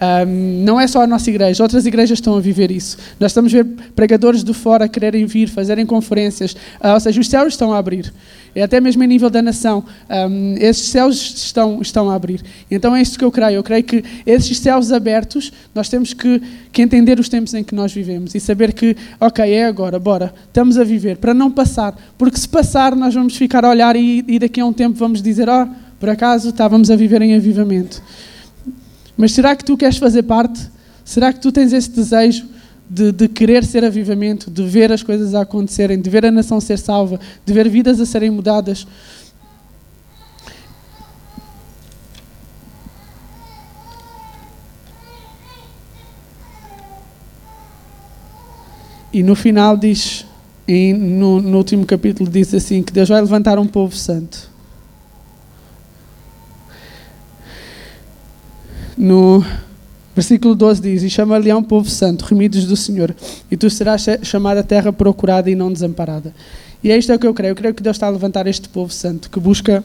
Um, 0.00 0.64
não 0.64 0.80
é 0.80 0.86
só 0.86 1.02
a 1.02 1.06
nossa 1.06 1.28
igreja, 1.28 1.62
outras 1.62 1.84
igrejas 1.84 2.18
estão 2.18 2.34
a 2.34 2.40
viver 2.40 2.70
isso. 2.70 2.96
Nós 3.18 3.32
estamos 3.32 3.54
a 3.54 3.58
ver 3.58 3.66
pregadores 3.94 4.42
de 4.42 4.54
fora 4.54 4.88
quererem 4.88 5.26
vir, 5.26 5.48
fazerem 5.48 5.84
conferências, 5.84 6.54
uh, 6.82 6.94
ou 6.94 7.00
seja, 7.00 7.20
os 7.20 7.28
céus 7.28 7.48
estão 7.48 7.72
a 7.72 7.78
abrir. 7.78 8.10
E 8.54 8.62
até 8.62 8.80
mesmo 8.80 9.04
em 9.04 9.06
nível 9.06 9.28
da 9.28 9.42
nação, 9.42 9.84
um, 10.08 10.54
esses 10.58 10.88
céus 10.88 11.34
estão, 11.36 11.80
estão 11.82 12.10
a 12.10 12.14
abrir. 12.14 12.42
Então 12.70 12.96
é 12.96 13.02
isso 13.02 13.18
que 13.18 13.24
eu 13.24 13.30
creio. 13.30 13.56
Eu 13.56 13.62
creio 13.62 13.84
que 13.84 14.02
esses 14.26 14.58
céus 14.58 14.90
abertos, 14.90 15.52
nós 15.74 15.88
temos 15.88 16.12
que, 16.14 16.42
que 16.72 16.82
entender 16.82 17.20
os 17.20 17.28
tempos 17.28 17.52
em 17.54 17.62
que 17.62 17.74
nós 17.74 17.92
vivemos 17.92 18.34
e 18.34 18.40
saber 18.40 18.72
que, 18.72 18.96
ok, 19.20 19.48
é 19.52 19.66
agora, 19.66 19.98
bora, 19.98 20.32
estamos 20.46 20.78
a 20.78 20.84
viver, 20.84 21.18
para 21.18 21.34
não 21.34 21.50
passar. 21.50 21.94
Porque 22.18 22.38
se 22.38 22.48
passar, 22.48 22.96
nós 22.96 23.14
vamos 23.14 23.36
ficar 23.36 23.64
a 23.64 23.68
olhar 23.68 23.94
e, 23.94 24.24
e 24.26 24.38
daqui 24.38 24.60
a 24.60 24.66
um 24.66 24.72
tempo 24.72 24.96
vamos 24.96 25.22
dizer, 25.22 25.48
ó, 25.48 25.64
oh, 25.64 25.68
por 26.00 26.08
acaso 26.08 26.48
estávamos 26.48 26.90
a 26.90 26.96
viver 26.96 27.20
em 27.22 27.36
avivamento. 27.36 28.02
Mas 29.20 29.32
será 29.32 29.54
que 29.54 29.62
tu 29.62 29.76
queres 29.76 29.98
fazer 29.98 30.22
parte? 30.22 30.58
Será 31.04 31.30
que 31.30 31.38
tu 31.38 31.52
tens 31.52 31.74
esse 31.74 31.90
desejo 31.90 32.46
de, 32.88 33.12
de, 33.12 33.28
querer 33.28 33.62
ser 33.66 33.84
avivamento, 33.84 34.50
de 34.50 34.62
ver 34.62 34.90
as 34.90 35.02
coisas 35.02 35.34
a 35.34 35.42
acontecerem, 35.42 36.00
de 36.00 36.08
ver 36.08 36.24
a 36.24 36.30
nação 36.30 36.58
ser 36.58 36.78
salva, 36.78 37.20
de 37.44 37.52
ver 37.52 37.68
vidas 37.68 38.00
a 38.00 38.06
serem 38.06 38.30
mudadas? 38.30 38.86
E 49.12 49.22
no 49.22 49.36
final 49.36 49.76
diz, 49.76 50.24
no, 50.98 51.42
no 51.42 51.58
último 51.58 51.84
capítulo, 51.84 52.30
diz 52.30 52.54
assim: 52.54 52.82
que 52.82 52.90
Deus 52.90 53.10
vai 53.10 53.20
levantar 53.20 53.58
um 53.58 53.66
povo 53.66 53.94
santo 53.94 54.49
No 59.00 59.42
versículo 60.14 60.54
12 60.54 60.82
diz: 60.82 61.02
E 61.02 61.08
chama-lhe 61.08 61.50
um 61.54 61.62
povo 61.62 61.88
santo, 61.88 62.26
remidos 62.26 62.66
do 62.66 62.76
Senhor, 62.76 63.16
e 63.50 63.56
tu 63.56 63.70
serás 63.70 64.04
chamada 64.22 64.62
terra 64.62 64.92
procurada 64.92 65.50
e 65.50 65.54
não 65.54 65.72
desamparada. 65.72 66.34
E 66.84 66.92
é 66.92 66.98
isto 66.98 67.10
é 67.10 67.14
o 67.14 67.18
que 67.18 67.26
eu 67.26 67.32
creio. 67.32 67.52
Eu 67.52 67.56
creio 67.56 67.72
que 67.72 67.82
Deus 67.82 67.96
está 67.96 68.08
a 68.08 68.10
levantar 68.10 68.46
este 68.46 68.68
povo 68.68 68.92
santo 68.92 69.30
que 69.30 69.40
busca 69.40 69.82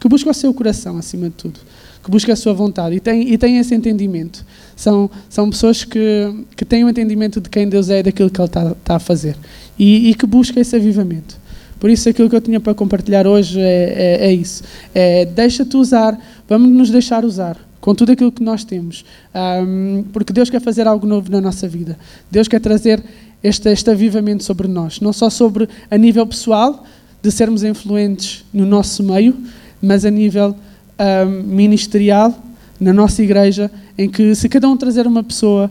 que 0.00 0.08
busca 0.08 0.30
o 0.30 0.34
seu 0.34 0.54
coração 0.54 0.96
acima 0.96 1.28
de 1.28 1.34
tudo, 1.34 1.60
que 2.02 2.10
busca 2.10 2.32
a 2.32 2.36
sua 2.36 2.54
vontade 2.54 2.96
e 2.96 3.00
tem, 3.00 3.30
e 3.30 3.36
tem 3.36 3.58
esse 3.58 3.74
entendimento. 3.74 4.46
São, 4.74 5.10
são 5.28 5.50
pessoas 5.50 5.84
que, 5.84 6.46
que 6.56 6.64
têm 6.64 6.84
o 6.84 6.86
um 6.86 6.90
entendimento 6.90 7.38
de 7.38 7.50
quem 7.50 7.68
Deus 7.68 7.90
é 7.90 7.98
e 7.98 8.02
daquilo 8.02 8.30
que 8.30 8.40
Ele 8.40 8.46
está, 8.46 8.70
está 8.72 8.96
a 8.96 8.98
fazer 8.98 9.36
e, 9.78 10.08
e 10.08 10.14
que 10.14 10.24
busca 10.24 10.58
esse 10.58 10.74
avivamento. 10.74 11.38
Por 11.78 11.90
isso, 11.90 12.08
aquilo 12.08 12.30
que 12.30 12.36
eu 12.36 12.40
tinha 12.40 12.60
para 12.60 12.72
compartilhar 12.72 13.26
hoje 13.26 13.60
é, 13.60 14.20
é, 14.22 14.26
é 14.28 14.32
isso. 14.32 14.62
É, 14.94 15.26
Deixa-te 15.26 15.76
usar, 15.76 16.18
vamos 16.48 16.70
nos 16.70 16.90
deixar 16.90 17.26
usar 17.26 17.58
com 17.84 17.94
tudo 17.94 18.12
aquilo 18.12 18.32
que 18.32 18.42
nós 18.42 18.64
temos. 18.64 19.04
Um, 19.34 20.04
porque 20.10 20.32
Deus 20.32 20.48
quer 20.48 20.62
fazer 20.62 20.86
algo 20.86 21.06
novo 21.06 21.30
na 21.30 21.38
nossa 21.38 21.68
vida. 21.68 21.98
Deus 22.30 22.48
quer 22.48 22.58
trazer 22.58 23.04
este, 23.42 23.68
este 23.68 23.90
avivamento 23.90 24.42
sobre 24.42 24.66
nós. 24.66 25.00
Não 25.00 25.12
só 25.12 25.28
sobre 25.28 25.68
a 25.90 25.98
nível 25.98 26.26
pessoal, 26.26 26.82
de 27.20 27.30
sermos 27.30 27.62
influentes 27.62 28.42
no 28.54 28.64
nosso 28.64 29.02
meio, 29.02 29.36
mas 29.82 30.06
a 30.06 30.10
nível 30.10 30.56
um, 30.98 31.42
ministerial, 31.42 32.34
na 32.80 32.90
nossa 32.90 33.22
igreja, 33.22 33.70
em 33.98 34.08
que 34.08 34.34
se 34.34 34.48
cada 34.48 34.66
um 34.66 34.78
trazer 34.78 35.06
uma 35.06 35.22
pessoa, 35.22 35.70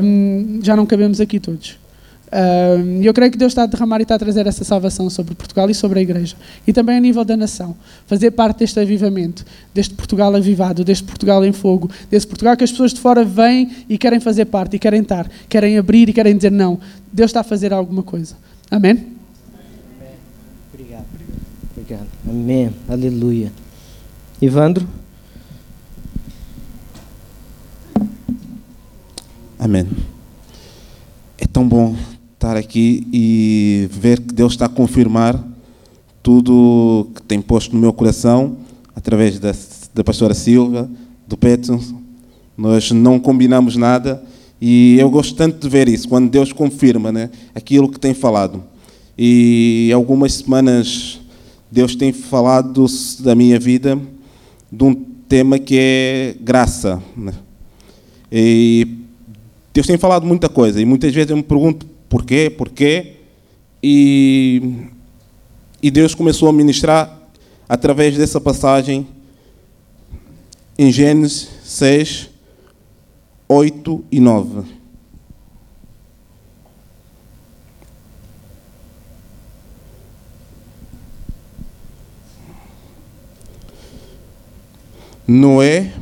um, 0.00 0.60
já 0.62 0.76
não 0.76 0.86
cabemos 0.86 1.20
aqui 1.20 1.40
todos. 1.40 1.76
E 3.00 3.06
eu 3.06 3.14
creio 3.14 3.32
que 3.32 3.38
Deus 3.38 3.52
está 3.52 3.62
a 3.62 3.66
derramar 3.66 4.00
e 4.00 4.02
está 4.02 4.14
a 4.14 4.18
trazer 4.18 4.46
essa 4.46 4.64
salvação 4.64 5.08
sobre 5.08 5.34
Portugal 5.34 5.68
e 5.70 5.74
sobre 5.74 5.98
a 5.98 6.02
Igreja. 6.02 6.36
E 6.66 6.72
também 6.72 6.96
a 6.96 7.00
nível 7.00 7.24
da 7.24 7.36
nação. 7.36 7.76
Fazer 8.06 8.30
parte 8.32 8.58
deste 8.58 8.78
avivamento, 8.78 9.44
deste 9.72 9.94
Portugal 9.94 10.34
avivado, 10.34 10.84
deste 10.84 11.04
Portugal 11.04 11.44
em 11.44 11.52
fogo, 11.52 11.90
desse 12.10 12.26
Portugal 12.26 12.56
que 12.56 12.64
as 12.64 12.70
pessoas 12.70 12.92
de 12.92 13.00
fora 13.00 13.24
vêm 13.24 13.84
e 13.88 13.96
querem 13.96 14.20
fazer 14.20 14.44
parte, 14.46 14.76
e 14.76 14.78
querem 14.78 15.00
estar, 15.00 15.28
querem 15.48 15.78
abrir 15.78 16.08
e 16.08 16.12
querem 16.12 16.36
dizer 16.36 16.52
não. 16.52 16.78
Deus 17.12 17.30
está 17.30 17.40
a 17.40 17.44
fazer 17.44 17.72
alguma 17.72 18.02
coisa. 18.02 18.36
Amém? 18.70 18.92
Amém. 18.92 19.08
Obrigado. 20.72 21.06
Obrigado. 21.72 22.08
Amém. 22.28 22.70
Aleluia. 22.88 23.52
Ivandro? 24.40 24.86
Amém. 29.58 29.88
É 31.38 31.46
tão 31.46 31.66
bom 31.66 31.96
estar 32.38 32.56
aqui 32.56 33.04
e 33.12 33.88
ver 33.90 34.20
que 34.20 34.32
Deus 34.32 34.52
está 34.52 34.66
a 34.66 34.68
confirmar 34.68 35.44
tudo 36.22 37.08
que 37.12 37.22
tem 37.22 37.42
posto 37.42 37.74
no 37.74 37.80
meu 37.80 37.92
coração 37.92 38.58
através 38.94 39.40
da, 39.40 39.52
da 39.92 40.04
pastora 40.04 40.34
Silva, 40.34 40.88
do 41.26 41.36
Petson. 41.36 41.80
Nós 42.56 42.92
não 42.92 43.18
combinamos 43.18 43.74
nada 43.74 44.22
e 44.60 44.96
eu 45.00 45.10
gosto 45.10 45.34
tanto 45.34 45.58
de 45.58 45.68
ver 45.68 45.88
isso, 45.88 46.08
quando 46.08 46.30
Deus 46.30 46.52
confirma 46.52 47.10
né, 47.10 47.28
aquilo 47.56 47.88
que 47.88 47.98
tem 47.98 48.14
falado. 48.14 48.62
E 49.18 49.90
algumas 49.92 50.34
semanas 50.34 51.20
Deus 51.68 51.96
tem 51.96 52.12
falado 52.12 52.86
da 53.18 53.34
minha 53.34 53.58
vida 53.58 53.98
de 54.70 54.84
um 54.84 54.94
tema 55.28 55.58
que 55.58 55.76
é 55.76 56.36
graça. 56.40 57.02
Né? 57.16 57.32
E 58.30 58.86
Deus 59.74 59.88
tem 59.88 59.98
falado 59.98 60.24
muita 60.24 60.48
coisa 60.48 60.80
e 60.80 60.84
muitas 60.84 61.12
vezes 61.12 61.30
eu 61.32 61.36
me 61.36 61.42
pergunto 61.42 61.97
porquê, 62.08 62.50
porquê. 62.50 63.16
E, 63.82 64.86
e 65.82 65.90
Deus 65.90 66.14
começou 66.14 66.48
a 66.48 66.52
ministrar 66.52 67.18
através 67.68 68.16
dessa 68.16 68.40
passagem 68.40 69.06
em 70.78 70.90
Gênesis 70.90 71.48
6, 71.64 72.30
8 73.48 74.04
e 74.10 74.20
9. 74.20 74.78
Noé, 85.26 85.92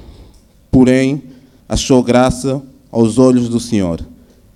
porém, 0.71 1.21
achou 1.69 2.01
graça 2.01 2.63
aos 2.93 3.19
olhos 3.19 3.49
do 3.49 3.59
Senhor. 3.59 4.07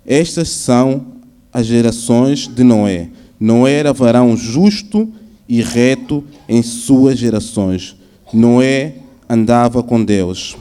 Estas 0.05 0.47
são 0.47 1.10
as 1.51 1.65
gerações 1.65 2.47
de 2.47 2.63
Noé. 2.63 3.09
Noé 3.39 3.73
era 3.73 3.93
varão 3.93 4.37
justo 4.37 5.11
e 5.47 5.61
reto 5.61 6.23
em 6.47 6.61
suas 6.61 7.17
gerações. 7.17 7.95
Noé 8.33 8.95
andava 9.27 9.83
com 9.83 10.03
Deus. 10.03 10.55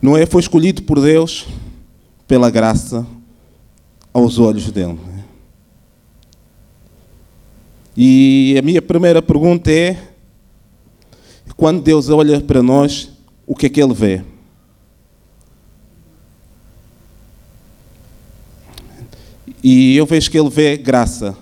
Noé 0.00 0.26
foi 0.26 0.40
escolhido 0.40 0.82
por 0.82 1.00
Deus 1.00 1.46
pela 2.26 2.50
graça 2.50 3.06
aos 4.12 4.38
olhos 4.38 4.70
dele. 4.70 4.98
E 7.96 8.56
a 8.58 8.62
minha 8.62 8.80
primeira 8.80 9.20
pergunta 9.20 9.70
é: 9.70 9.96
quando 11.56 11.82
Deus 11.82 12.08
olha 12.08 12.40
para 12.40 12.62
nós, 12.62 13.10
o 13.46 13.54
que 13.54 13.66
é 13.66 13.68
que 13.68 13.82
Ele 13.82 13.94
vê? 13.94 14.22
E 19.62 19.96
eu 19.96 20.04
vejo 20.04 20.30
que 20.30 20.38
ele 20.38 20.50
vê 20.50 20.76
graça, 20.76 21.36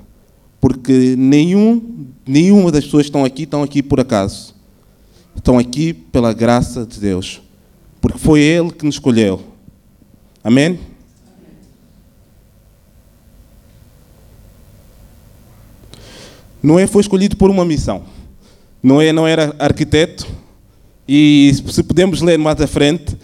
porque 0.61 1.15
nenhum, 1.17 2.07
nenhuma 2.27 2.71
das 2.71 2.85
pessoas 2.85 3.05
que 3.05 3.09
estão 3.09 3.25
aqui 3.25 3.43
estão 3.45 3.63
aqui 3.63 3.83
por 3.83 3.99
acaso. 3.99 4.55
Estão 5.35 5.59
aqui 5.59 5.93
pela 5.95 6.33
graça 6.33 6.85
de 6.85 7.01
Deus, 7.01 7.41
porque 8.01 8.19
foi 8.19 8.41
Ele 8.41 8.71
que 8.71 8.85
nos 8.85 8.97
escolheu. 8.97 9.41
Amém? 10.45 10.79
Noé 16.63 16.87
foi 16.87 17.01
escolhido 17.01 17.37
por 17.37 17.49
uma 17.49 17.65
missão. 17.65 18.05
Noé 18.83 19.13
não 19.13 19.27
era 19.27 19.55
arquiteto, 19.59 20.27
e 21.09 21.53
se 21.55 21.83
podemos 21.83 22.21
ler 22.21 22.39
mais 22.39 22.61
à 22.61 22.67
frente, 22.67 23.17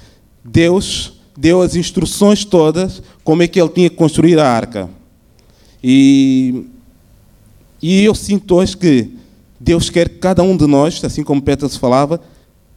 Deus 0.45 1.21
deu 1.37 1.61
as 1.61 1.77
instruções 1.77 2.45
todas 2.45 3.03
como 3.27 3.43
é 3.43 3.49
que 3.49 3.61
ele 3.61 3.69
tinha 3.71 3.91
que 3.91 3.97
construir 3.97 4.39
a 4.39 4.49
arca. 4.49 4.89
E, 5.83 6.65
e 7.83 8.05
eu 8.05 8.15
sinto 8.15 8.55
hoje 8.55 8.77
que 8.77 9.11
Deus 9.59 9.91
quer 9.91 10.09
que 10.09 10.19
cada 10.19 10.45
um 10.45 10.57
de 10.57 10.65
nós, 10.65 11.03
assim 11.03 11.25
como 11.25 11.43
Petros 11.43 11.77
falava, 11.77 12.21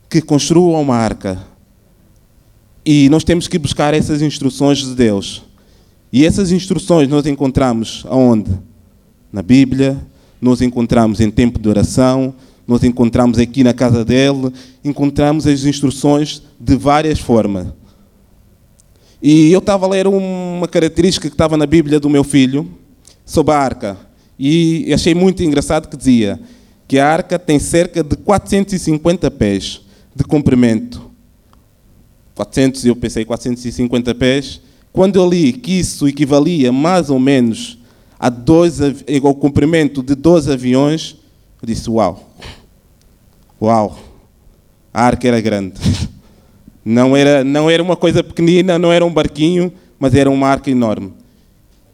que 0.09 0.19
construa 0.19 0.79
uma 0.79 0.95
arca. 0.95 1.37
E 2.83 3.07
nós 3.09 3.23
temos 3.23 3.47
que 3.47 3.59
buscar 3.59 3.93
essas 3.93 4.23
instruções 4.23 4.79
de 4.79 4.95
Deus. 4.95 5.43
E 6.11 6.25
essas 6.25 6.51
instruções 6.51 7.07
nós 7.07 7.27
encontramos 7.27 8.03
aonde? 8.09 8.49
Na 9.31 9.43
Bíblia, 9.43 10.03
nós 10.41 10.63
encontramos 10.63 11.19
em 11.19 11.29
tempo 11.29 11.59
de 11.59 11.69
oração, 11.69 12.33
nós 12.67 12.83
encontramos 12.83 13.37
aqui 13.37 13.63
na 13.63 13.73
casa 13.73 14.03
dele, 14.03 14.51
encontramos 14.83 15.45
as 15.45 15.63
instruções 15.63 16.41
de 16.59 16.75
várias 16.75 17.19
formas. 17.19 17.67
E 19.21 19.51
eu 19.51 19.59
estava 19.59 19.85
a 19.85 19.89
ler 19.89 20.07
uma 20.07 20.67
característica 20.67 21.27
que 21.27 21.33
estava 21.33 21.57
na 21.57 21.65
Bíblia 21.65 21.99
do 21.99 22.09
meu 22.09 22.23
filho 22.23 22.69
sobre 23.25 23.53
a 23.53 23.57
arca. 23.57 23.97
E 24.37 24.93
achei 24.93 25.13
muito 25.13 25.43
engraçado 25.43 25.89
que 25.89 25.97
dizia 25.97 26.39
que 26.87 26.97
a 26.97 27.07
arca 27.07 27.37
tem 27.37 27.59
cerca 27.59 28.01
de 28.01 28.15
450 28.15 29.29
pés 29.31 29.81
de 30.15 30.23
comprimento. 30.23 31.09
400, 32.33 32.85
eu 32.85 32.95
pensei 32.95 33.25
450 33.25 34.15
pés. 34.15 34.61
Quando 34.93 35.17
eu 35.17 35.29
li 35.29 35.51
que 35.51 35.73
isso 35.73 36.07
equivalia 36.07 36.71
mais 36.71 37.09
ou 37.09 37.19
menos 37.19 37.77
a 38.17 38.29
dois, 38.29 38.79
ao 38.81 39.35
comprimento 39.35 40.01
de 40.01 40.15
12 40.15 40.51
aviões, 40.51 41.17
eu 41.61 41.65
disse: 41.67 41.89
Uau! 41.89 42.33
Uau! 43.61 43.99
A 44.93 45.03
arca 45.03 45.27
era 45.27 45.41
grande. 45.41 45.75
Não 46.83 47.15
era, 47.15 47.43
não 47.43 47.69
era 47.69 47.83
uma 47.83 47.95
coisa 47.95 48.23
pequenina, 48.23 48.79
não 48.79 48.91
era 48.91 49.05
um 49.05 49.11
barquinho, 49.11 49.71
mas 49.99 50.15
era 50.15 50.29
uma 50.29 50.47
arca 50.47 50.71
enorme. 50.71 51.13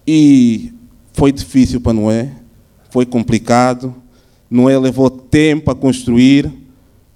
E 0.07 0.71
foi 1.13 1.31
difícil 1.31 1.81
para 1.81 1.93
Noé, 1.93 2.31
foi 2.89 3.05
complicado. 3.05 3.95
Noé 4.49 4.77
levou 4.77 5.09
tempo 5.09 5.71
a 5.71 5.75
construir. 5.75 6.51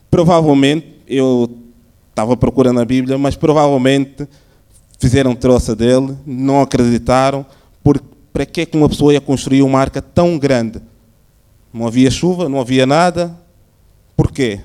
Provavelmente, 0.10 0.88
eu 1.08 1.50
estava 2.10 2.36
procurando 2.36 2.80
a 2.80 2.86
Bíblia, 2.86 3.18
mas 3.18 3.36
provavelmente 3.36 4.28
fizeram 5.00 5.36
troça 5.36 5.76
dele, 5.76 6.18
não 6.26 6.62
acreditaram. 6.62 7.46
Por, 7.84 8.02
para 8.34 8.46
que 8.46 8.68
uma 8.74 8.90
pessoa 8.90 9.14
ia 9.14 9.22
construir 9.22 9.62
uma 9.62 9.80
arca 9.80 10.02
tão 10.02 10.38
grande? 10.38 10.82
Não 11.74 11.88
havia 11.88 12.10
chuva, 12.10 12.50
não 12.50 12.60
havia 12.60 12.86
nada. 12.86 13.34
Por 14.18 14.32
quê? 14.32 14.60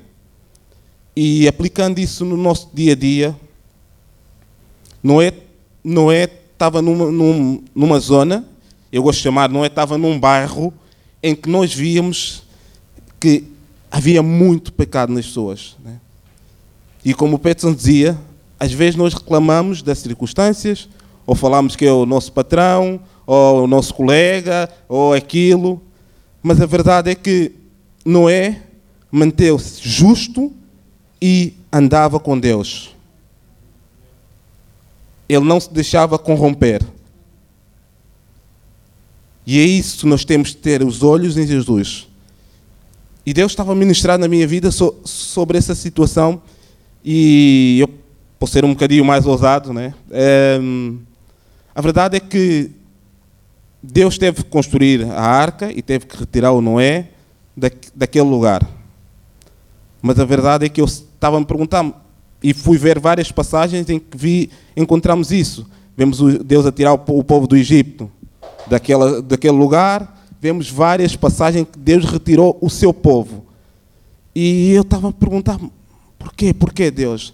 E 1.17 1.47
aplicando 1.47 1.99
isso 1.99 2.25
no 2.25 2.37
nosso 2.37 2.71
dia 2.75 2.93
a 2.93 2.97
dia, 2.97 3.37
Noé, 5.03 5.33
Noé 5.83 6.29
estava 6.53 6.81
numa, 6.83 7.11
numa, 7.11 7.61
numa 7.75 8.01
zona, 8.01 8.45
eu 8.91 9.03
gosto 9.03 9.19
de 9.19 9.25
chamar, 9.25 9.49
Noé 9.49 9.67
estava 9.67 9.99
num 9.99 10.19
bairro 10.19 10.73
em 11.23 11.35
que 11.35 11.49
nós 11.49 11.73
víamos 11.73 12.43
que 13.21 13.45
havia 13.91 14.23
muito 14.23 14.73
pecado 14.73 15.13
nas 15.13 15.27
pessoas. 15.27 15.77
Né? 15.85 16.01
E 17.05 17.15
como 17.15 17.37
o 17.37 17.39
Peterson 17.39 17.73
dizia, 17.73 18.19
às 18.59 18.73
vezes 18.73 18.97
nós 18.97 19.15
reclamamos 19.15 19.83
das 19.83 19.99
circunstâncias, 19.99 20.89
ou 21.27 21.35
falamos 21.35 21.77
que 21.77 21.85
é 21.85 21.93
o 21.93 22.05
nosso 22.05 22.33
patrão, 22.33 23.01
ou 23.27 23.65
o 23.65 23.67
nosso 23.67 23.95
colega, 23.95 24.69
ou 24.89 25.13
aquilo, 25.13 25.81
mas 26.43 26.61
a 26.61 26.67
verdade 26.67 27.11
é 27.11 27.15
que 27.15 27.53
Noé 28.05 28.63
manteve-se 29.11 29.81
justo 29.81 30.53
e 31.21 31.55
andava 31.73 32.19
com 32.21 32.39
Deus. 32.39 32.95
Ele 35.29 35.45
não 35.45 35.59
se 35.59 35.73
deixava 35.73 36.19
corromper. 36.19 36.83
E 39.47 39.59
é 39.59 39.63
isso 39.63 40.01
que 40.01 40.07
nós 40.07 40.25
temos 40.25 40.51
de 40.51 40.57
ter 40.57 40.83
os 40.83 41.03
olhos 41.03 41.37
em 41.37 41.47
Jesus. 41.47 42.09
E 43.27 43.33
Deus 43.33 43.53
estava 43.53 43.73
a 43.73 43.75
ministrar 43.75 44.19
na 44.19 44.29
minha 44.29 44.47
vida 44.47 44.71
so, 44.71 44.97
sobre 45.05 45.57
essa 45.57 45.75
situação 45.75 46.43
e 47.05 47.79
eu 47.81 47.89
posso 48.39 48.53
ser 48.53 48.65
um 48.65 48.71
bocadinho 48.71 49.05
mais 49.05 49.27
ousado, 49.27 49.73
né? 49.73 49.95
É, 50.11 50.59
a 51.75 51.81
verdade 51.81 52.17
é 52.17 52.21
que 52.21 52.71
Deus 53.83 54.17
teve 54.17 54.43
que 54.43 54.49
construir 54.49 55.05
a 55.11 55.23
arca 55.23 55.71
e 55.71 55.83
teve 55.83 56.07
que 56.07 56.17
retirar 56.17 56.53
o 56.53 56.63
Noé 56.63 57.11
da, 57.55 57.71
daquele 57.95 58.29
lugar. 58.29 58.67
Mas 60.07 60.21
a 60.21 60.25
verdade 60.27 60.67
é 60.67 60.69
que 60.69 60.83
eu 60.83 60.85
estava 60.85 61.41
me 61.41 61.47
perguntar 61.47 62.07
e 62.43 62.53
fui 62.53 62.77
ver 62.77 62.99
várias 62.99 63.33
passagens 63.33 63.89
em 63.89 63.99
que 63.99 64.19
vi, 64.19 64.51
encontramos 64.77 65.33
isso. 65.33 65.67
Vemos 65.97 66.19
Deus 66.45 66.67
a 66.67 66.71
tirar 66.71 66.93
o 66.93 67.25
povo 67.25 67.47
do 67.47 67.57
Egito 67.57 68.13
daquela, 68.67 69.23
daquele 69.23 69.57
lugar, 69.57 70.29
vemos 70.43 70.69
várias 70.69 71.17
passagens 71.17 71.67
que 71.73 71.79
Deus 71.79 72.05
retirou 72.05 72.59
o 72.61 72.69
seu 72.69 72.93
povo. 72.93 73.47
E 74.35 74.73
eu 74.73 74.83
estava 74.83 75.09
a 75.09 75.13
perguntar, 75.13 75.59
por 76.19 76.35
quê? 76.35 76.53
Por 76.53 76.75
quê, 76.75 76.91
Deus? 76.91 77.33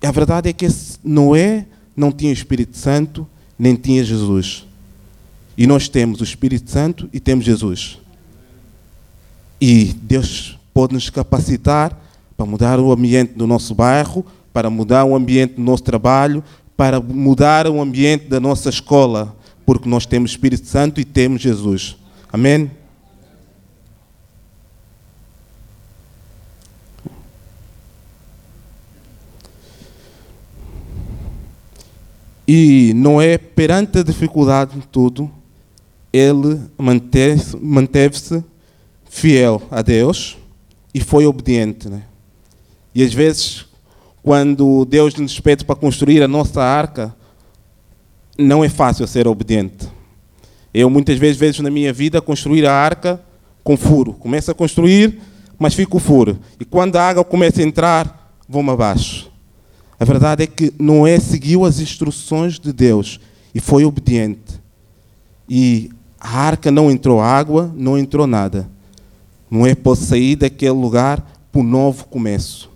E 0.00 0.06
a 0.06 0.12
verdade 0.12 0.48
é 0.48 0.52
que 0.52 0.68
Noé 1.02 1.66
não 1.96 2.12
tinha 2.12 2.30
o 2.30 2.34
Espírito 2.34 2.76
Santo, 2.76 3.26
nem 3.58 3.74
tinha 3.74 4.04
Jesus. 4.04 4.64
E 5.56 5.66
nós 5.66 5.88
temos 5.88 6.20
o 6.20 6.24
Espírito 6.24 6.70
Santo 6.70 7.10
e 7.12 7.18
temos 7.18 7.44
Jesus. 7.44 7.98
E 9.60 9.86
Deus 9.86 10.56
pode 10.78 10.94
nos 10.94 11.10
capacitar 11.10 12.00
para 12.36 12.46
mudar 12.46 12.78
o 12.78 12.92
ambiente 12.92 13.32
do 13.32 13.48
nosso 13.48 13.74
bairro, 13.74 14.24
para 14.52 14.70
mudar 14.70 15.04
o 15.04 15.16
ambiente 15.16 15.54
do 15.54 15.60
nosso 15.60 15.82
trabalho, 15.82 16.40
para 16.76 17.00
mudar 17.00 17.66
o 17.66 17.82
ambiente 17.82 18.28
da 18.28 18.38
nossa 18.38 18.68
escola, 18.68 19.36
porque 19.66 19.88
nós 19.88 20.06
temos 20.06 20.30
Espírito 20.30 20.68
Santo 20.68 21.00
e 21.00 21.04
temos 21.04 21.42
Jesus. 21.42 21.96
Amém? 22.32 22.70
E 32.46 32.92
não 32.94 33.20
é 33.20 33.36
perante 33.36 33.98
a 33.98 34.04
dificuldade 34.04 34.78
de 34.78 34.86
tudo, 34.86 35.28
ele 36.12 36.60
manteve-se 36.78 37.56
manteve 37.56 38.44
fiel 39.10 39.60
a 39.72 39.82
Deus 39.82 40.38
e 40.92 41.00
foi 41.00 41.26
obediente. 41.26 41.88
Né? 41.88 42.02
E 42.94 43.02
às 43.02 43.12
vezes, 43.12 43.66
quando 44.22 44.84
Deus 44.84 45.14
nos 45.14 45.38
pede 45.40 45.64
para 45.64 45.76
construir 45.76 46.22
a 46.22 46.28
nossa 46.28 46.62
arca, 46.62 47.14
não 48.36 48.64
é 48.64 48.68
fácil 48.68 49.06
ser 49.06 49.26
obediente. 49.26 49.88
Eu 50.72 50.88
muitas 50.88 51.18
vezes 51.18 51.36
vejo 51.36 51.62
na 51.62 51.70
minha 51.70 51.92
vida 51.92 52.20
construir 52.20 52.66
a 52.66 52.72
arca 52.72 53.20
com 53.64 53.76
furo. 53.76 54.12
Começo 54.12 54.50
a 54.50 54.54
construir, 54.54 55.20
mas 55.58 55.74
fico 55.74 55.98
furo. 55.98 56.38
E 56.60 56.64
quando 56.64 56.96
a 56.96 57.08
água 57.08 57.24
começa 57.24 57.60
a 57.60 57.64
entrar, 57.64 58.34
vou-me 58.48 58.70
abaixo. 58.70 59.30
A 59.98 60.04
verdade 60.04 60.44
é 60.44 60.46
que 60.46 60.72
Noé 60.78 61.18
seguiu 61.18 61.64
as 61.64 61.80
instruções 61.80 62.60
de 62.60 62.72
Deus 62.72 63.18
e 63.54 63.60
foi 63.60 63.84
obediente. 63.84 64.60
E 65.48 65.90
a 66.20 66.38
arca 66.40 66.70
não 66.70 66.90
entrou 66.90 67.20
água, 67.20 67.72
não 67.74 67.98
entrou 67.98 68.26
nada. 68.26 68.68
Noé 69.50 69.74
pôde 69.74 70.00
sair 70.00 70.36
daquele 70.36 70.72
lugar 70.72 71.24
para 71.50 71.60
um 71.60 71.64
novo 71.64 72.06
começo. 72.06 72.70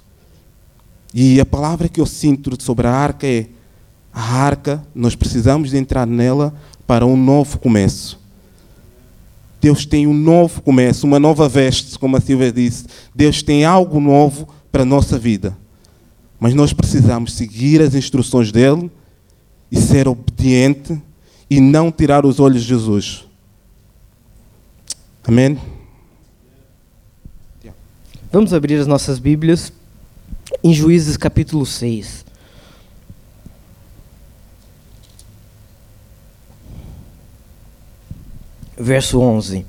E 1.15 1.41
a 1.41 1.47
palavra 1.47 1.89
que 1.89 2.01
eu 2.01 2.07
sinto 2.07 2.61
sobre 2.63 2.87
a 2.87 2.93
arca 2.93 3.27
é: 3.27 3.47
a 4.13 4.21
arca, 4.21 4.83
nós 4.95 5.15
precisamos 5.15 5.71
de 5.71 5.77
entrar 5.77 6.07
nela 6.07 6.55
para 6.87 7.07
um 7.07 7.17
novo 7.17 7.59
começo. 7.59 8.21
Deus 9.61 9.87
tem 9.87 10.07
um 10.07 10.15
novo 10.15 10.61
começo, 10.61 11.07
uma 11.07 11.21
nova 11.21 11.49
veste, 11.49 11.99
como 11.99 12.17
a 12.17 12.21
Silvia 12.21 12.51
disse. 12.51 12.87
Deus 13.15 13.43
tem 13.43 13.65
algo 13.65 14.01
novo 14.01 14.49
para 14.73 14.83
a 14.83 14.87
nossa 14.87 15.19
vida. 15.19 15.57
Mas 16.41 16.53
nós 16.53 16.73
precisamos 16.73 17.35
seguir 17.35 17.81
as 17.81 17.95
instruções 17.95 18.51
dele 18.51 18.91
e 19.71 19.81
ser 19.81 20.09
obediente 20.09 21.01
e 21.49 21.61
não 21.61 21.93
tirar 21.93 22.27
os 22.27 22.41
olhos 22.41 22.63
de 22.63 22.69
Jesus. 22.71 23.25
Amém? 25.23 25.57
Vamos 28.33 28.55
abrir 28.55 28.81
as 28.81 28.87
nossas 28.87 29.19
Bíblias 29.19 29.71
em 30.65 30.73
Juízes 30.73 31.19
capítulo 31.19 31.67
6. 31.67 32.25
Verso 38.75 39.21
11. 39.21 39.67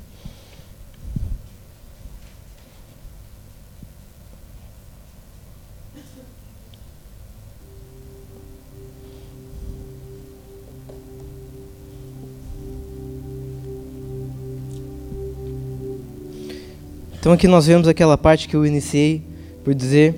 Então 17.23 17.31
aqui 17.31 17.47
nós 17.47 17.67
vemos 17.67 17.87
aquela 17.87 18.17
parte 18.17 18.49
que 18.49 18.53
eu 18.53 18.65
iniciei 18.65 19.21
por 19.63 19.73
dizer, 19.73 20.13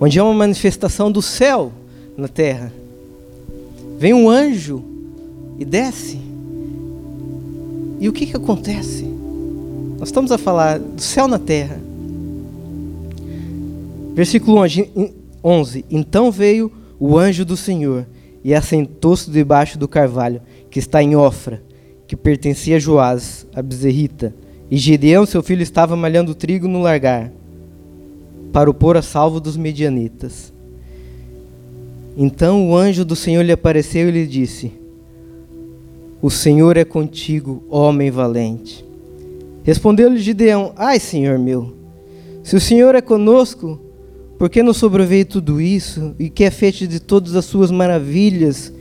onde 0.00 0.18
é 0.18 0.22
uma 0.22 0.32
manifestação 0.32 1.12
do 1.12 1.20
céu 1.20 1.70
na 2.16 2.26
terra. 2.26 2.72
Vem 3.98 4.14
um 4.14 4.30
anjo 4.30 4.82
e 5.58 5.64
desce. 5.66 6.18
E 8.00 8.08
o 8.08 8.14
que, 8.14 8.24
que 8.24 8.34
acontece? 8.34 9.04
Nós 9.98 10.08
estamos 10.08 10.32
a 10.32 10.38
falar 10.38 10.78
do 10.78 11.02
céu 11.02 11.28
na 11.28 11.38
terra. 11.38 11.78
Versículo 14.14 14.56
11: 15.44 15.84
Então 15.90 16.32
veio 16.32 16.72
o 16.98 17.18
anjo 17.18 17.44
do 17.44 17.58
Senhor 17.58 18.06
e 18.42 18.54
assentou-se 18.54 19.30
debaixo 19.30 19.78
do 19.78 19.86
carvalho, 19.86 20.40
que 20.70 20.78
está 20.78 21.02
em 21.02 21.14
Ofra, 21.14 21.62
que 22.06 22.16
pertencia 22.16 22.76
a 22.76 22.80
Joás, 22.80 23.46
a 23.54 23.60
bezerrita. 23.60 24.34
E 24.70 24.76
Gideão, 24.76 25.24
seu 25.24 25.42
filho, 25.42 25.62
estava 25.62 25.94
malhando 25.94 26.34
trigo 26.34 26.66
no 26.66 26.80
largar, 26.80 27.30
para 28.52 28.68
o 28.68 28.74
pôr 28.74 28.96
a 28.96 29.02
salvo 29.02 29.38
dos 29.38 29.56
medianitas. 29.56 30.52
Então 32.16 32.70
o 32.70 32.76
anjo 32.76 33.04
do 33.04 33.14
Senhor 33.14 33.42
lhe 33.42 33.52
apareceu 33.52 34.08
e 34.08 34.12
lhe 34.12 34.26
disse: 34.26 34.72
O 36.20 36.30
Senhor 36.30 36.76
é 36.76 36.84
contigo, 36.84 37.62
homem 37.68 38.10
valente. 38.10 38.84
Respondeu-lhe 39.62 40.18
Gideão: 40.18 40.72
Ai, 40.76 40.98
Senhor 40.98 41.38
meu, 41.38 41.74
se 42.42 42.56
o 42.56 42.60
Senhor 42.60 42.94
é 42.94 43.00
conosco, 43.00 43.78
por 44.38 44.48
que 44.48 44.62
nos 44.62 44.78
sobreveio 44.78 45.26
tudo 45.26 45.60
isso? 45.60 46.14
E 46.18 46.30
que 46.30 46.44
é 46.44 46.50
feito 46.50 46.86
de 46.86 47.00
todas 47.00 47.36
as 47.36 47.44
suas 47.44 47.70
maravilhas 47.70 48.72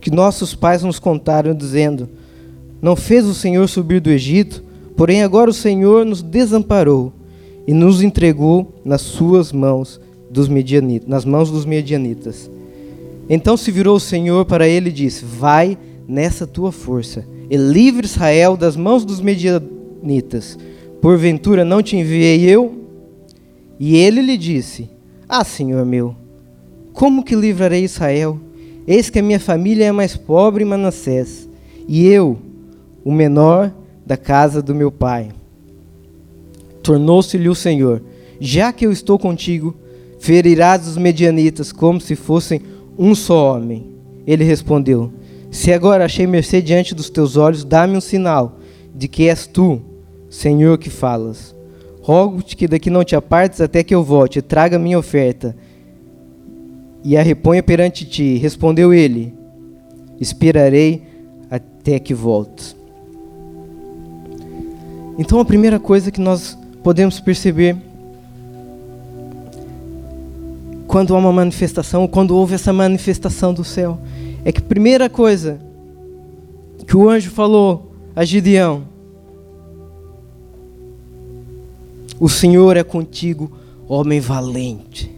que 0.00 0.10
nossos 0.10 0.54
pais 0.54 0.82
nos 0.82 0.98
contaram, 0.98 1.54
dizendo: 1.54 2.08
Não 2.80 2.94
fez 2.94 3.24
o 3.24 3.34
Senhor 3.34 3.66
subir 3.68 4.00
do 4.00 4.10
Egito, 4.10 4.62
porém 4.96 5.22
agora 5.22 5.50
o 5.50 5.54
Senhor 5.54 6.04
nos 6.04 6.22
desamparou 6.22 7.12
e 7.66 7.72
nos 7.72 8.02
entregou 8.02 8.72
nas 8.84 9.02
suas 9.02 9.52
mãos 9.52 10.00
dos 10.30 10.48
medianitas, 10.48 11.08
nas 11.08 11.24
mãos 11.24 11.50
dos 11.50 11.64
medianitas. 11.64 12.50
Então 13.28 13.56
se 13.56 13.70
virou 13.70 13.96
o 13.96 14.00
Senhor 14.00 14.44
para 14.44 14.66
ele 14.66 14.88
e 14.88 14.92
disse: 14.92 15.24
Vai 15.24 15.78
nessa 16.08 16.46
tua 16.46 16.72
força 16.72 17.24
e 17.48 17.56
livre 17.56 18.06
Israel 18.06 18.56
das 18.56 18.76
mãos 18.76 19.04
dos 19.04 19.20
medianitas. 19.20 20.58
Porventura 21.00 21.64
não 21.64 21.82
te 21.82 21.96
enviei 21.96 22.48
eu? 22.48 22.82
E 23.78 23.96
ele 23.96 24.22
lhe 24.22 24.36
disse: 24.36 24.88
ah, 25.34 25.44
Senhor 25.44 25.86
meu, 25.86 26.14
como 26.92 27.24
que 27.24 27.34
livrarei 27.34 27.84
Israel? 27.84 28.38
Eis 28.86 29.08
que 29.08 29.18
a 29.18 29.22
minha 29.22 29.40
família 29.40 29.86
é 29.86 29.92
mais 29.92 30.14
pobre 30.14 30.62
em 30.62 30.66
Manassés, 30.66 31.48
e 31.88 32.06
eu, 32.06 32.36
o 33.02 33.10
menor 33.10 33.72
da 34.04 34.16
casa 34.16 34.62
do 34.62 34.74
meu 34.74 34.90
pai. 34.90 35.30
Tornou-se-lhe 36.82 37.48
o 37.48 37.54
Senhor: 37.54 38.02
Já 38.40 38.72
que 38.72 38.86
eu 38.86 38.92
estou 38.92 39.18
contigo, 39.18 39.74
ferirás 40.18 40.86
os 40.86 40.96
medianitas 40.96 41.72
como 41.72 42.00
se 42.00 42.16
fossem 42.16 42.60
um 42.98 43.14
só 43.14 43.54
homem. 43.54 43.92
Ele 44.26 44.44
respondeu: 44.44 45.12
Se 45.50 45.72
agora 45.72 46.04
achei 46.04 46.26
mercê 46.26 46.60
diante 46.60 46.94
dos 46.94 47.10
teus 47.10 47.36
olhos, 47.36 47.64
dá-me 47.64 47.96
um 47.96 48.00
sinal 48.00 48.58
de 48.94 49.08
que 49.08 49.28
és 49.28 49.46
tu, 49.46 49.80
Senhor, 50.28 50.78
que 50.78 50.90
falas. 50.90 51.54
Rogo-te 52.00 52.56
que 52.56 52.66
daqui 52.66 52.90
não 52.90 53.04
te 53.04 53.14
apartes 53.14 53.60
até 53.60 53.84
que 53.84 53.94
eu 53.94 54.02
volte, 54.02 54.40
e 54.40 54.42
traga 54.42 54.78
minha 54.78 54.98
oferta 54.98 55.54
e 57.04 57.16
a 57.16 57.22
reponha 57.22 57.62
perante 57.62 58.04
ti. 58.04 58.36
Respondeu 58.36 58.92
ele: 58.92 59.34
Esperarei 60.20 61.02
até 61.50 61.98
que 61.98 62.14
voltes. 62.14 62.76
Então 65.18 65.40
a 65.40 65.44
primeira 65.44 65.78
coisa 65.78 66.10
que 66.10 66.20
nós 66.20 66.56
podemos 66.82 67.20
perceber 67.20 67.76
quando 70.86 71.14
há 71.14 71.18
uma 71.18 71.32
manifestação, 71.32 72.06
quando 72.06 72.36
houve 72.36 72.54
essa 72.54 72.72
manifestação 72.72 73.54
do 73.54 73.64
céu, 73.64 73.98
é 74.44 74.52
que 74.52 74.60
a 74.60 74.64
primeira 74.64 75.08
coisa 75.08 75.60
que 76.86 76.96
o 76.96 77.08
anjo 77.08 77.30
falou 77.30 77.92
a 78.14 78.24
Gideão 78.24 78.92
O 82.22 82.28
Senhor 82.28 82.76
é 82.76 82.84
contigo, 82.84 83.50
homem 83.88 84.20
valente. 84.20 85.10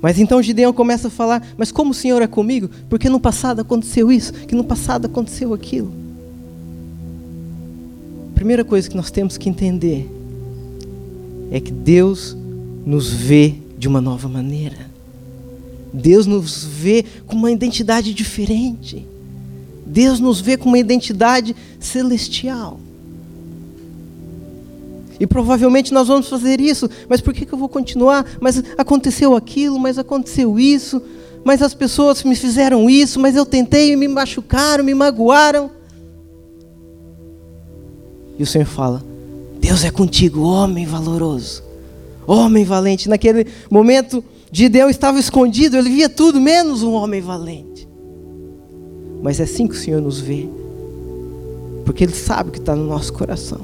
Mas 0.00 0.20
então 0.20 0.40
Gideão 0.40 0.72
começa 0.72 1.08
a 1.08 1.10
falar: 1.10 1.44
Mas 1.58 1.72
como 1.72 1.90
o 1.90 1.94
Senhor 1.94 2.22
é 2.22 2.28
comigo? 2.28 2.70
Porque 2.88 3.10
no 3.10 3.18
passado 3.18 3.60
aconteceu 3.60 4.12
isso, 4.12 4.32
que 4.32 4.54
no 4.54 4.62
passado 4.62 5.06
aconteceu 5.06 5.52
aquilo. 5.52 6.05
Primeira 8.36 8.62
coisa 8.66 8.88
que 8.88 8.94
nós 8.94 9.10
temos 9.10 9.38
que 9.38 9.48
entender 9.48 10.06
é 11.50 11.58
que 11.58 11.72
Deus 11.72 12.36
nos 12.84 13.10
vê 13.10 13.54
de 13.78 13.88
uma 13.88 13.98
nova 13.98 14.28
maneira. 14.28 14.90
Deus 15.90 16.26
nos 16.26 16.62
vê 16.62 17.02
com 17.26 17.34
uma 17.34 17.50
identidade 17.50 18.12
diferente. 18.12 19.06
Deus 19.86 20.20
nos 20.20 20.38
vê 20.38 20.58
com 20.58 20.68
uma 20.68 20.78
identidade 20.78 21.56
celestial. 21.80 22.78
E 25.18 25.26
provavelmente 25.26 25.94
nós 25.94 26.06
vamos 26.06 26.28
fazer 26.28 26.60
isso, 26.60 26.90
mas 27.08 27.22
por 27.22 27.32
que, 27.32 27.46
que 27.46 27.54
eu 27.54 27.58
vou 27.58 27.70
continuar? 27.70 28.26
Mas 28.38 28.62
aconteceu 28.76 29.34
aquilo, 29.34 29.80
mas 29.80 29.98
aconteceu 29.98 30.58
isso, 30.58 31.00
mas 31.42 31.62
as 31.62 31.72
pessoas 31.72 32.22
me 32.22 32.36
fizeram 32.36 32.90
isso, 32.90 33.18
mas 33.18 33.34
eu 33.34 33.46
tentei 33.46 33.92
e 33.92 33.96
me 33.96 34.08
machucaram, 34.08 34.84
me 34.84 34.94
magoaram. 34.94 35.70
E 38.38 38.42
o 38.42 38.46
Senhor 38.46 38.66
fala: 38.66 39.02
Deus 39.60 39.84
é 39.84 39.90
contigo, 39.90 40.42
homem 40.42 40.86
valoroso, 40.86 41.62
homem 42.26 42.64
valente. 42.64 43.08
Naquele 43.08 43.46
momento, 43.70 44.22
Gideão 44.50 44.88
estava 44.88 45.18
escondido, 45.18 45.76
ele 45.76 45.90
via 45.90 46.08
tudo 46.08 46.40
menos 46.40 46.82
um 46.82 46.92
homem 46.92 47.20
valente. 47.20 47.86
Mas 49.22 49.40
é 49.40 49.44
assim 49.44 49.66
que 49.66 49.74
o 49.74 49.78
Senhor 49.78 50.00
nos 50.00 50.20
vê, 50.20 50.48
porque 51.84 52.04
Ele 52.04 52.14
sabe 52.14 52.50
o 52.50 52.52
que 52.52 52.58
está 52.58 52.76
no 52.76 52.86
nosso 52.86 53.12
coração. 53.12 53.62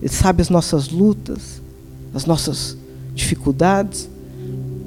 Ele 0.00 0.12
sabe 0.12 0.42
as 0.42 0.50
nossas 0.50 0.88
lutas, 0.88 1.60
as 2.14 2.26
nossas 2.26 2.76
dificuldades 3.14 4.08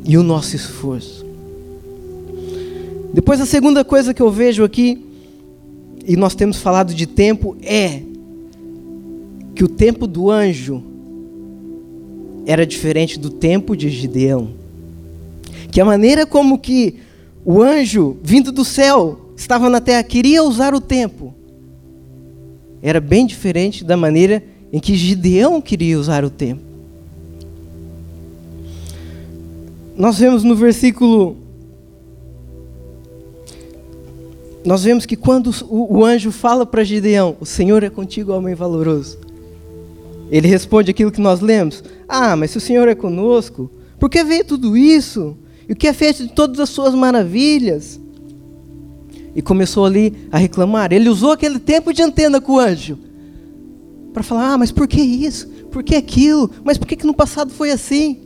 e 0.06 0.18
o 0.18 0.24
nosso 0.24 0.56
esforço. 0.56 1.26
Depois, 3.14 3.42
a 3.42 3.46
segunda 3.46 3.84
coisa 3.84 4.14
que 4.14 4.22
eu 4.22 4.30
vejo 4.30 4.64
aqui, 4.64 5.06
e 6.06 6.16
nós 6.16 6.36
temos 6.36 6.58
falado 6.58 6.94
de 6.94 7.08
tempo, 7.08 7.58
é 7.62 8.02
que 9.60 9.66
o 9.66 9.68
tempo 9.68 10.08
do 10.08 10.32
anjo 10.32 10.82
era 12.46 12.66
diferente 12.66 13.20
do 13.20 13.30
tempo 13.30 13.76
de 13.76 13.90
Gideão. 13.90 14.52
Que 15.70 15.82
a 15.82 15.86
maneira 15.86 16.26
como 16.26 16.58
que 16.58 16.96
o 17.44 17.62
anjo 17.62 18.16
vindo 18.24 18.54
do 18.54 18.64
céu 18.64 19.34
estava 19.36 19.70
na 19.70 19.82
terra 19.82 20.02
queria 20.02 20.46
usar 20.46 20.74
o 20.74 20.80
tempo 20.80 21.36
era 22.82 23.02
bem 23.02 23.26
diferente 23.26 23.84
da 23.84 23.98
maneira 23.98 24.42
em 24.72 24.80
que 24.80 24.96
Gideão 24.96 25.60
queria 25.60 26.00
usar 26.00 26.24
o 26.24 26.30
tempo. 26.30 26.62
Nós 29.94 30.20
vemos 30.20 30.42
no 30.46 30.56
versículo. 30.56 31.36
Nós 34.64 34.86
vemos 34.86 35.06
que 35.06 35.18
quando 35.18 35.52
o, 35.70 36.06
anjo 36.06 36.32
fala 36.32 36.66
para 36.66 36.82
Gideão: 36.86 37.36
O 37.42 37.46
Senhor 37.46 37.84
é 37.84 37.90
contigo, 37.90 38.32
homem 38.32 38.56
valoroso. 38.56 39.28
Ele 40.32 40.48
responde 40.48 40.92
aquilo 40.92 41.12
que 41.12 41.22
nós 41.22 41.42
lemos: 41.42 41.84
Ah, 42.08 42.36
mas 42.36 42.52
se 42.52 42.58
o 42.58 42.62
Senhor 42.62 42.88
é 42.88 42.96
conosco, 42.96 43.70
por 44.00 44.10
que 44.10 44.24
veio 44.24 44.46
tudo 44.46 44.78
isso? 44.78 45.38
E 45.68 45.74
o 45.74 45.76
que 45.76 45.88
é 45.88 45.94
feito 45.94 46.26
de 46.26 46.34
todas 46.34 46.60
as 46.60 46.70
suas 46.70 46.94
maravilhas? 46.96 48.00
E 49.36 49.42
começou 49.42 49.86
ali 49.86 50.28
a 50.32 50.38
reclamar. 50.38 50.92
Ele 50.92 51.10
usou 51.10 51.32
aquele 51.32 51.60
tempo 51.60 51.94
de 51.94 52.02
antena 52.02 52.42
com 52.42 52.54
o 52.54 52.60
anjo 52.60 52.98
para 54.14 54.24
falar: 54.24 54.54
ah, 54.54 54.58
mas 54.58 54.72
por 54.72 54.88
que 54.88 55.02
isso? 55.02 55.48
Por 55.72 55.84
que 55.84 55.96
aquilo? 55.96 56.50
Mas 56.64 56.78
por 56.78 56.88
que, 56.88 56.96
que 56.96 57.06
no 57.06 57.14
passado 57.14 57.52
foi 57.52 57.72
assim? 57.72 58.20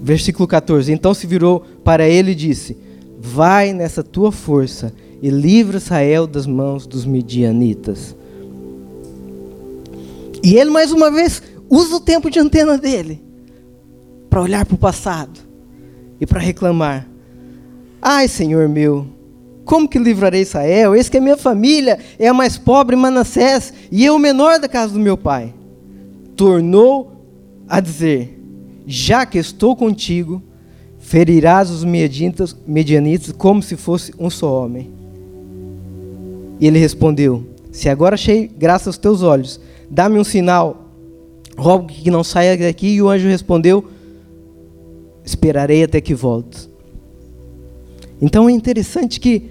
Versículo 0.00 0.46
14: 0.46 0.92
Então 0.92 1.12
se 1.12 1.26
virou 1.26 1.60
para 1.82 2.08
ele 2.08 2.32
e 2.32 2.34
disse: 2.34 2.76
Vai 3.20 3.72
nessa 3.72 4.02
tua 4.02 4.30
força 4.30 4.92
e 5.20 5.28
livra 5.30 5.78
Israel 5.78 6.26
das 6.26 6.46
mãos 6.46 6.86
dos 6.86 7.04
midianitas. 7.04 8.14
E 10.42 10.56
ele 10.56 10.70
mais 10.70 10.92
uma 10.92 11.10
vez 11.10 11.42
usa 11.68 11.96
o 11.96 12.00
tempo 12.00 12.30
de 12.30 12.38
antena 12.38 12.78
dele 12.78 13.22
para 14.30 14.42
olhar 14.42 14.64
para 14.64 14.74
o 14.74 14.78
passado 14.78 15.40
e 16.20 16.26
para 16.26 16.40
reclamar: 16.40 17.08
Ai, 18.00 18.28
Senhor 18.28 18.68
meu, 18.68 19.06
como 19.64 19.88
que 19.88 19.98
livrarei 19.98 20.42
Israel? 20.42 20.94
Eis 20.94 21.08
que 21.08 21.18
a 21.18 21.20
minha 21.20 21.36
família 21.36 21.98
é 22.18 22.28
a 22.28 22.34
mais 22.34 22.56
pobre 22.56 22.96
Manassés, 22.96 23.72
e 23.90 24.04
eu 24.04 24.14
o 24.14 24.18
menor 24.18 24.58
da 24.58 24.68
casa 24.68 24.92
do 24.92 24.98
meu 24.98 25.16
pai. 25.16 25.52
Tornou 26.36 27.12
a 27.68 27.80
dizer: 27.80 28.40
Já 28.86 29.26
que 29.26 29.38
estou 29.38 29.76
contigo, 29.76 30.42
ferirás 30.98 31.70
os 31.70 31.84
medianitas, 31.84 32.56
medianitas 32.66 33.32
como 33.32 33.62
se 33.62 33.76
fosse 33.76 34.12
um 34.18 34.30
só 34.30 34.64
homem. 34.64 34.90
E 36.58 36.66
ele 36.66 36.78
respondeu: 36.78 37.46
Se 37.70 37.88
agora 37.88 38.14
achei 38.14 38.48
graça 38.48 38.88
aos 38.88 38.96
teus 38.96 39.22
olhos, 39.22 39.60
dá-me 39.90 40.18
um 40.18 40.24
sinal, 40.24 40.84
rogo 41.56 41.86
que 41.86 42.10
não 42.10 42.22
saia 42.22 42.56
daqui. 42.56 42.88
E 42.88 43.02
o 43.02 43.08
anjo 43.08 43.28
respondeu: 43.28 43.88
esperarei 45.24 45.84
até 45.84 46.00
que 46.00 46.14
volte. 46.14 46.68
Então 48.20 48.48
é 48.48 48.52
interessante 48.52 49.20
que 49.20 49.50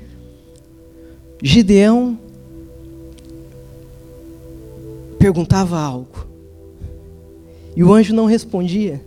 Gideão 1.42 2.20
perguntava 5.18 5.80
algo 5.80 6.28
e 7.76 7.84
o 7.84 7.94
anjo 7.94 8.14
não 8.14 8.26
respondia. 8.26 9.02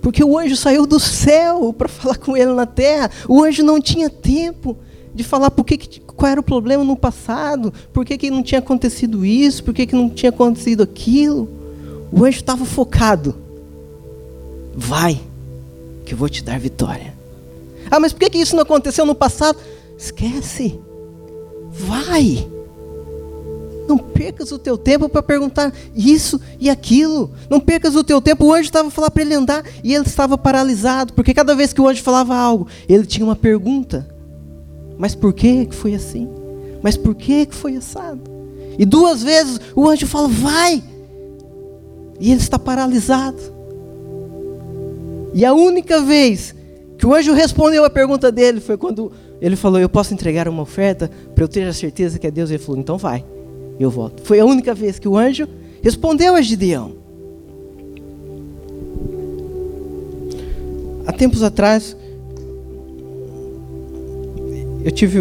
Porque 0.00 0.22
o 0.22 0.38
anjo 0.38 0.54
saiu 0.54 0.86
do 0.86 1.00
céu 1.00 1.72
para 1.72 1.88
falar 1.88 2.16
com 2.16 2.36
ele 2.36 2.52
na 2.52 2.64
terra. 2.64 3.10
O 3.28 3.42
anjo 3.42 3.64
não 3.64 3.80
tinha 3.80 4.08
tempo 4.08 4.76
de 5.16 5.24
falar 5.24 5.50
por 5.50 5.64
que, 5.64 6.00
qual 6.00 6.30
era 6.30 6.40
o 6.40 6.44
problema 6.44 6.84
no 6.84 6.94
passado, 6.94 7.72
por 7.92 8.04
que, 8.04 8.18
que 8.18 8.30
não 8.30 8.42
tinha 8.42 8.58
acontecido 8.58 9.24
isso, 9.24 9.64
por 9.64 9.72
que, 9.72 9.86
que 9.86 9.96
não 9.96 10.10
tinha 10.10 10.28
acontecido 10.28 10.82
aquilo. 10.82 11.48
O 12.12 12.24
anjo 12.24 12.36
estava 12.36 12.66
focado. 12.66 13.34
Vai, 14.76 15.18
que 16.04 16.12
eu 16.12 16.18
vou 16.18 16.28
te 16.28 16.44
dar 16.44 16.60
vitória. 16.60 17.14
Ah, 17.90 17.98
mas 17.98 18.12
por 18.12 18.20
que, 18.20 18.30
que 18.30 18.38
isso 18.38 18.54
não 18.54 18.62
aconteceu 18.62 19.06
no 19.06 19.14
passado? 19.14 19.58
Esquece. 19.96 20.78
Vai. 21.70 22.46
Não 23.88 23.96
percas 23.96 24.52
o 24.52 24.58
teu 24.58 24.76
tempo 24.76 25.08
para 25.08 25.22
perguntar 25.22 25.72
isso 25.94 26.38
e 26.60 26.68
aquilo. 26.68 27.30
Não 27.48 27.58
percas 27.58 27.94
o 27.94 28.04
teu 28.04 28.20
tempo. 28.20 28.44
O 28.44 28.52
anjo 28.52 28.64
estava 28.64 28.90
falando 28.90 29.12
para 29.12 29.22
ele 29.22 29.34
andar 29.34 29.64
e 29.82 29.94
ele 29.94 30.04
estava 30.04 30.36
paralisado, 30.36 31.14
porque 31.14 31.32
cada 31.32 31.54
vez 31.54 31.72
que 31.72 31.80
o 31.80 31.88
anjo 31.88 32.02
falava 32.02 32.34
algo, 32.34 32.66
ele 32.86 33.06
tinha 33.06 33.24
uma 33.24 33.36
pergunta. 33.36 34.15
Mas 34.98 35.14
por 35.14 35.32
que 35.32 35.68
foi 35.70 35.94
assim? 35.94 36.28
Mas 36.82 36.96
por 36.96 37.14
que 37.14 37.48
foi 37.50 37.76
assado? 37.76 38.20
E 38.78 38.84
duas 38.84 39.22
vezes 39.22 39.60
o 39.74 39.88
anjo 39.88 40.06
fala: 40.06 40.28
"Vai!" 40.28 40.82
E 42.18 42.30
ele 42.30 42.40
está 42.40 42.58
paralisado. 42.58 43.40
E 45.34 45.44
a 45.44 45.52
única 45.52 46.00
vez 46.00 46.54
que 46.96 47.06
o 47.06 47.14
anjo 47.14 47.34
respondeu 47.34 47.84
a 47.84 47.90
pergunta 47.90 48.32
dele 48.32 48.60
foi 48.60 48.76
quando 48.76 49.12
ele 49.40 49.56
falou: 49.56 49.78
Eu 49.78 49.88
posso 49.88 50.14
entregar 50.14 50.48
uma 50.48 50.62
oferta 50.62 51.10
para 51.34 51.44
eu 51.44 51.48
ter 51.48 51.66
a 51.66 51.72
certeza 51.72 52.18
que 52.18 52.26
é 52.26 52.30
Deus? 52.30 52.50
Ele 52.50 52.58
falou: 52.58 52.80
Então 52.80 52.96
vai 52.96 53.24
eu 53.78 53.90
volto. 53.90 54.22
Foi 54.22 54.40
a 54.40 54.44
única 54.44 54.74
vez 54.74 54.98
que 54.98 55.08
o 55.08 55.16
anjo 55.16 55.46
respondeu 55.82 56.34
a 56.34 56.42
Gideão. 56.42 56.94
Há 61.06 61.12
tempos 61.12 61.42
atrás, 61.42 61.96
eu 64.86 64.92
tive. 64.92 65.18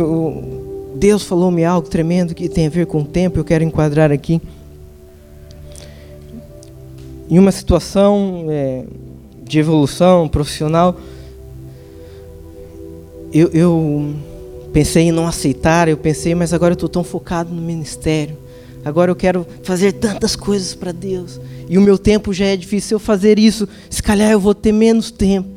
Deus 0.93 1.23
falou-me 1.23 1.65
algo 1.65 1.89
tremendo 1.89 2.36
que 2.36 2.47
tem 2.47 2.67
a 2.67 2.69
ver 2.69 2.86
com 2.86 3.01
o 3.01 3.04
tempo, 3.04 3.39
eu 3.39 3.43
quero 3.43 3.63
enquadrar 3.63 4.12
aqui. 4.12 4.39
Em 7.28 7.39
uma 7.39 7.51
situação 7.51 8.45
é, 8.47 8.86
de 9.43 9.58
evolução 9.58 10.30
profissional, 10.30 10.95
eu, 13.34 13.49
eu 13.49 14.13
pensei 14.71 15.06
em 15.06 15.12
não 15.12 15.25
aceitar, 15.25 15.88
eu 15.88 15.97
pensei, 15.97 16.36
mas 16.36 16.54
agora 16.54 16.73
eu 16.73 16.75
estou 16.75 16.88
tão 16.88 17.04
focado 17.04 17.51
no 17.51 17.62
ministério. 17.62 18.38
Agora 18.86 19.10
eu 19.10 19.15
quero 19.15 19.47
fazer 19.63 19.93
tantas 19.93 20.36
coisas 20.36 20.75
para 20.75 20.91
Deus. 20.91 21.41
E 21.67 21.75
o 21.75 21.82
meu 21.82 21.97
tempo 21.97 22.32
já 22.32 22.45
é 22.45 22.56
difícil. 22.56 22.95
Eu 22.95 22.99
fazer 22.99 23.39
isso, 23.39 23.67
se 23.89 24.04
calhar 24.04 24.30
eu 24.30 24.39
vou 24.39 24.54
ter 24.54 24.71
menos 24.71 25.10
tempo. 25.10 25.55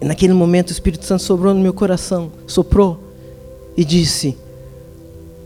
Naquele 0.00 0.32
momento 0.32 0.68
o 0.68 0.72
Espírito 0.72 1.04
Santo 1.04 1.22
sobrou 1.22 1.52
no 1.54 1.60
meu 1.60 1.72
coração, 1.72 2.30
soprou 2.46 2.98
e 3.76 3.84
disse: 3.84 4.36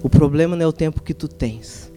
O 0.02 0.08
problema 0.08 0.56
não 0.56 0.64
é 0.64 0.66
o 0.66 0.72
tempo 0.72 1.02
que 1.02 1.14
tu 1.14 1.28
tens. 1.28 1.90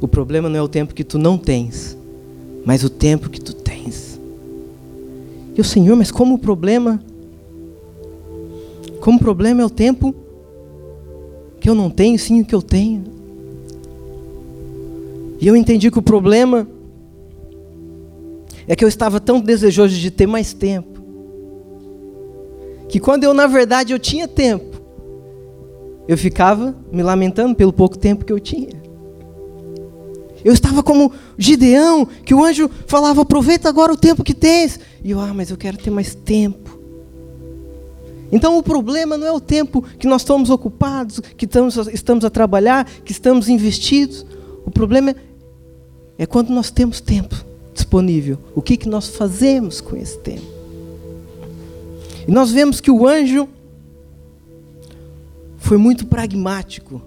O 0.00 0.08
problema 0.08 0.48
não 0.48 0.58
é 0.58 0.62
o 0.62 0.68
tempo 0.68 0.94
que 0.94 1.04
tu 1.04 1.18
não 1.18 1.36
tens, 1.36 1.96
mas 2.64 2.82
o 2.82 2.90
tempo 2.90 3.28
que 3.28 3.40
tu 3.40 3.52
tens. 3.54 4.18
E 5.56 5.60
o 5.60 5.64
Senhor, 5.64 5.94
mas 5.96 6.10
como 6.10 6.36
o 6.36 6.38
problema? 6.38 7.02
Como 9.00 9.18
o 9.18 9.20
problema 9.20 9.62
é 9.62 9.64
o 9.64 9.70
tempo 9.70 10.14
que 11.60 11.68
eu 11.68 11.74
não 11.74 11.90
tenho, 11.90 12.18
sim 12.18 12.40
o 12.40 12.44
que 12.44 12.54
eu 12.54 12.62
tenho. 12.62 13.04
E 15.40 15.46
eu 15.46 15.56
entendi 15.56 15.90
que 15.90 15.98
o 15.98 16.02
problema 16.02 16.66
é 18.70 18.76
que 18.76 18.84
eu 18.84 18.88
estava 18.88 19.18
tão 19.18 19.40
desejoso 19.40 19.96
de 19.96 20.12
ter 20.12 20.28
mais 20.28 20.52
tempo, 20.52 21.02
que 22.88 23.00
quando 23.00 23.24
eu 23.24 23.34
na 23.34 23.48
verdade 23.48 23.92
eu 23.92 23.98
tinha 23.98 24.28
tempo, 24.28 24.80
eu 26.06 26.16
ficava 26.16 26.76
me 26.92 27.02
lamentando 27.02 27.52
pelo 27.56 27.72
pouco 27.72 27.98
tempo 27.98 28.24
que 28.24 28.32
eu 28.32 28.38
tinha. 28.38 28.80
Eu 30.44 30.52
estava 30.52 30.84
como 30.84 31.12
Gideão, 31.36 32.06
que 32.24 32.32
o 32.32 32.44
anjo 32.44 32.70
falava: 32.86 33.22
aproveita 33.22 33.68
agora 33.68 33.92
o 33.92 33.96
tempo 33.96 34.22
que 34.22 34.32
tens. 34.32 34.78
E 35.02 35.10
eu, 35.10 35.18
ah, 35.18 35.34
mas 35.34 35.50
eu 35.50 35.56
quero 35.56 35.76
ter 35.76 35.90
mais 35.90 36.14
tempo. 36.14 36.78
Então 38.30 38.56
o 38.56 38.62
problema 38.62 39.18
não 39.18 39.26
é 39.26 39.32
o 39.32 39.40
tempo 39.40 39.82
que 39.82 40.06
nós 40.06 40.22
estamos 40.22 40.48
ocupados, 40.48 41.18
que 41.18 41.44
estamos, 41.44 41.76
estamos 41.88 42.24
a 42.24 42.30
trabalhar, 42.30 42.88
que 43.04 43.10
estamos 43.10 43.48
investidos. 43.48 44.24
O 44.64 44.70
problema 44.70 45.12
é 46.16 46.24
quando 46.24 46.50
nós 46.50 46.70
temos 46.70 47.00
tempo 47.00 47.49
disponível. 47.90 48.38
O 48.54 48.62
que, 48.62 48.76
que 48.76 48.88
nós 48.88 49.08
fazemos 49.08 49.80
com 49.80 49.96
esse 49.96 50.16
tempo? 50.20 50.46
E 52.26 52.30
nós 52.30 52.52
vemos 52.52 52.80
que 52.80 52.90
o 52.90 53.06
anjo 53.06 53.48
foi 55.58 55.76
muito 55.76 56.06
pragmático. 56.06 57.02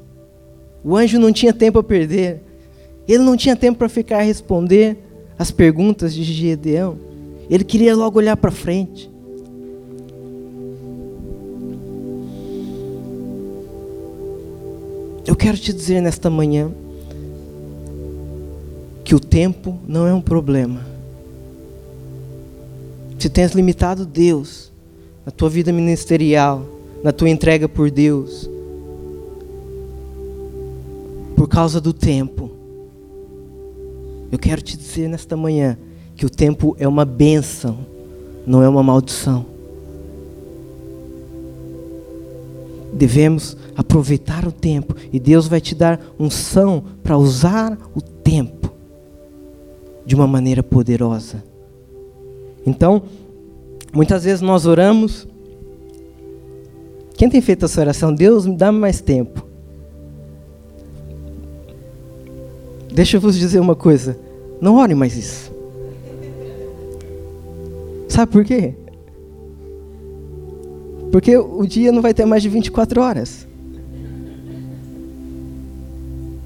O 0.83 0.97
anjo 0.97 1.17
não 1.17 1.31
tinha 1.31 1.53
tempo 1.53 1.79
a 1.79 1.83
perder. 1.83 2.41
Ele 3.07 3.23
não 3.23 3.37
tinha 3.37 3.55
tempo 3.55 3.77
para 3.77 3.87
ficar 3.87 4.17
a 4.17 4.23
responder 4.23 4.97
as 5.39 5.51
perguntas 5.51 6.13
de 6.13 6.23
Gedeão. 6.23 6.97
Ele 7.49 7.63
queria 7.63 7.95
logo 7.95 8.19
olhar 8.19 8.35
para 8.35 8.51
frente. 8.51 9.09
Eu 15.25 15.35
quero 15.37 15.57
te 15.57 15.71
dizer 15.71 16.01
nesta 16.01 16.29
manhã 16.29 16.69
que 19.03 19.13
o 19.13 19.19
tempo 19.19 19.77
não 19.87 20.07
é 20.07 20.13
um 20.13 20.21
problema. 20.21 20.85
Se 23.19 23.29
tens 23.29 23.51
limitado 23.51 24.05
Deus 24.05 24.71
na 25.25 25.31
tua 25.31 25.49
vida 25.49 25.71
ministerial, 25.71 26.65
na 27.03 27.11
tua 27.11 27.29
entrega 27.29 27.67
por 27.67 27.89
Deus, 27.89 28.49
por 31.35 31.47
causa 31.47 31.79
do 31.79 31.93
tempo, 31.93 32.51
eu 34.31 34.39
quero 34.39 34.61
te 34.61 34.77
dizer 34.77 35.07
nesta 35.07 35.37
manhã 35.37 35.77
que 36.15 36.25
o 36.25 36.29
tempo 36.29 36.75
é 36.79 36.87
uma 36.87 37.05
bênção, 37.05 37.79
não 38.45 38.61
é 38.61 38.69
uma 38.69 38.83
maldição. 38.83 39.45
Devemos 42.93 43.57
aproveitar 43.75 44.47
o 44.47 44.51
tempo 44.51 44.95
e 45.11 45.19
Deus 45.19 45.47
vai 45.47 45.59
te 45.59 45.73
dar 45.73 45.99
unção 46.19 46.83
para 47.01 47.17
usar 47.17 47.77
o 47.95 48.01
tempo 48.01 48.63
de 50.05 50.15
uma 50.15 50.27
maneira 50.27 50.61
poderosa. 50.61 51.43
Então, 52.65 53.03
muitas 53.93 54.23
vezes 54.23 54.41
nós 54.41 54.65
oramos. 54.65 55.27
Quem 57.15 57.29
tem 57.29 57.41
feito 57.41 57.65
essa 57.65 57.81
oração? 57.81 58.13
Deus 58.13 58.45
me 58.45 58.55
dá 58.55 58.71
mais 58.71 59.01
tempo. 59.01 59.45
Deixa 62.93 63.17
eu 63.17 63.21
vos 63.21 63.37
dizer 63.37 63.59
uma 63.59 63.75
coisa. 63.75 64.17
Não 64.61 64.77
ore 64.77 64.95
mais 64.95 65.17
isso. 65.17 65.51
Sabe 68.07 68.31
por 68.31 68.45
quê? 68.45 68.75
Porque 71.11 71.37
o 71.37 71.65
dia 71.65 71.91
não 71.91 72.01
vai 72.01 72.13
ter 72.13 72.25
mais 72.25 72.41
de 72.41 72.49
24 72.49 73.01
horas. 73.01 73.47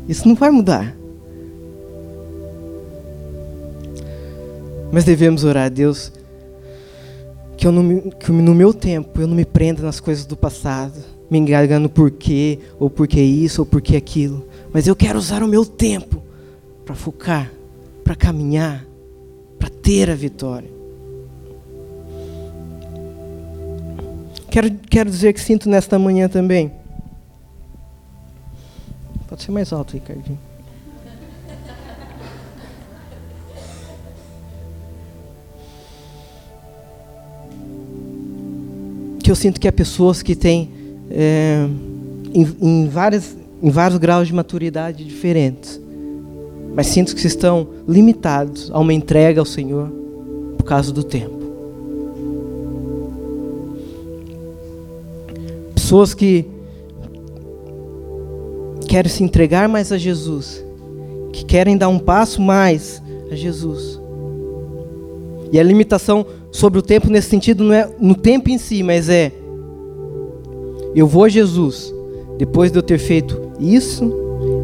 Isso 0.08 0.28
não 0.28 0.36
vai 0.36 0.50
mudar. 0.50 0.97
Mas 4.92 5.04
devemos 5.04 5.44
orar 5.44 5.66
a 5.66 5.70
Deus 5.70 6.12
que, 7.58 7.66
eu 7.66 7.72
não, 7.72 8.10
que 8.12 8.32
no 8.32 8.54
meu 8.54 8.74
tempo 8.74 9.20
eu 9.20 9.28
não 9.28 9.36
me 9.36 9.46
prenda 9.46 9.82
nas 9.82 10.00
coisas 10.00 10.26
do 10.26 10.38
passado, 10.38 11.00
me 11.30 11.38
enganando 11.38 11.90
por 11.90 12.12
quê, 12.12 12.60
ou 12.80 12.90
porque 12.90 13.20
isso, 13.22 13.62
ou 13.62 13.66
porque 13.66 13.96
aquilo. 13.96 14.46
Mas 14.72 14.88
eu 14.88 14.96
quero 14.96 15.18
usar 15.18 15.44
o 15.44 15.48
meu 15.48 15.66
tempo 15.66 16.22
para 16.86 16.96
focar, 16.96 17.52
para 18.04 18.16
caminhar, 18.16 18.86
para 19.60 19.70
ter 19.70 20.10
a 20.10 20.16
vitória. 20.16 20.70
Quero, 24.50 24.72
quero 24.90 25.10
dizer 25.10 25.34
que 25.34 25.42
sinto 25.42 25.70
nesta 25.70 26.00
manhã 26.00 26.28
também 26.30 26.72
Pode 29.28 29.44
ser 29.44 29.52
mais 29.52 29.74
alto, 29.74 29.94
Ricardinho. 29.94 30.40
Que 39.28 39.32
eu 39.32 39.36
sinto 39.36 39.60
que 39.60 39.68
há 39.68 39.74
pessoas 39.74 40.22
que 40.24 40.34
têm 40.34 40.70
é, 41.12 41.68
em, 42.34 42.48
em, 42.62 42.88
várias, 42.88 43.36
em 43.62 43.70
vários 43.70 44.00
graus 44.00 44.30
de 44.30 44.34
maturidade 44.34 45.04
diferentes, 45.04 45.82
mas 46.74 46.88
sinto 46.88 47.14
que 47.14 47.28
estão 47.28 47.68
limitados 47.86 48.72
a 48.72 48.80
uma 48.80 48.94
entrega 48.94 49.42
ao 49.42 49.46
Senhor 49.46 49.90
por 50.58 50.64
causa 50.64 50.94
do 50.94 51.04
tempo. 51.04 51.38
Pessoas 55.76 56.14
que 56.14 56.46
querem 58.88 59.12
se 59.12 59.26
entregar 59.26 59.68
mais 59.68 59.92
a 59.92 59.98
Jesus, 59.98 60.64
que 61.34 61.44
querem 61.44 61.76
dar 61.78 61.90
um 61.90 62.00
passo 62.00 62.42
mais 62.42 63.04
a 63.30 63.36
Jesus. 63.36 63.97
E 65.52 65.60
a 65.60 65.64
limitação 65.64 66.26
sobre 66.52 66.80
o 66.80 66.82
tempo 66.82 67.10
nesse 67.10 67.30
sentido 67.30 67.64
não 67.64 67.74
é 67.74 67.90
no 68.00 68.16
tempo 68.16 68.50
em 68.50 68.58
si, 68.58 68.84
mas 68.84 69.10
é 69.10 69.32
eu 70.96 71.06
vou 71.06 71.26
a 71.26 71.30
Jesus 71.30 71.94
depois 72.38 72.72
de 72.72 72.78
eu 72.78 72.84
ter 72.84 72.98
feito 72.98 73.40
isso 73.60 74.12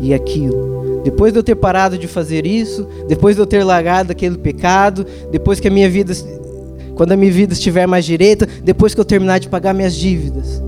e 0.01 0.13
aquilo. 0.13 1.01
Depois 1.03 1.33
de 1.33 1.39
eu 1.39 1.43
ter 1.43 1.55
parado 1.55 1.97
de 1.97 2.07
fazer 2.07 2.45
isso, 2.45 2.87
depois 3.07 3.35
de 3.35 3.41
eu 3.41 3.45
ter 3.45 3.63
largado 3.63 4.11
aquele 4.11 4.37
pecado, 4.37 5.05
depois 5.31 5.59
que 5.59 5.67
a 5.67 5.71
minha 5.71 5.89
vida 5.89 6.13
quando 6.95 7.11
a 7.11 7.17
minha 7.17 7.31
vida 7.31 7.53
estiver 7.53 7.87
mais 7.87 8.05
direita, 8.05 8.47
depois 8.63 8.93
que 8.93 8.99
eu 8.99 9.05
terminar 9.05 9.39
de 9.39 9.49
pagar 9.49 9.73
minhas 9.73 9.95
dívidas. 9.95 10.61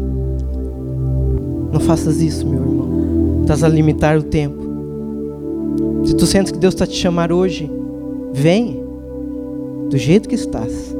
Não 1.71 1.79
faças 1.79 2.19
isso, 2.19 2.47
meu 2.47 2.59
irmão. 2.59 3.41
Estás 3.41 3.63
a 3.63 3.67
limitar 3.67 4.17
o 4.17 4.23
tempo. 4.23 4.63
Se 6.03 6.15
tu 6.15 6.25
sentes 6.25 6.51
que 6.51 6.57
Deus 6.57 6.73
está 6.73 6.87
te 6.87 6.95
chamar 6.95 7.31
hoje, 7.31 7.69
vem 8.33 8.84
do 9.95 9.97
jeito 9.97 10.27
que 10.27 10.35
estás, 10.35 10.93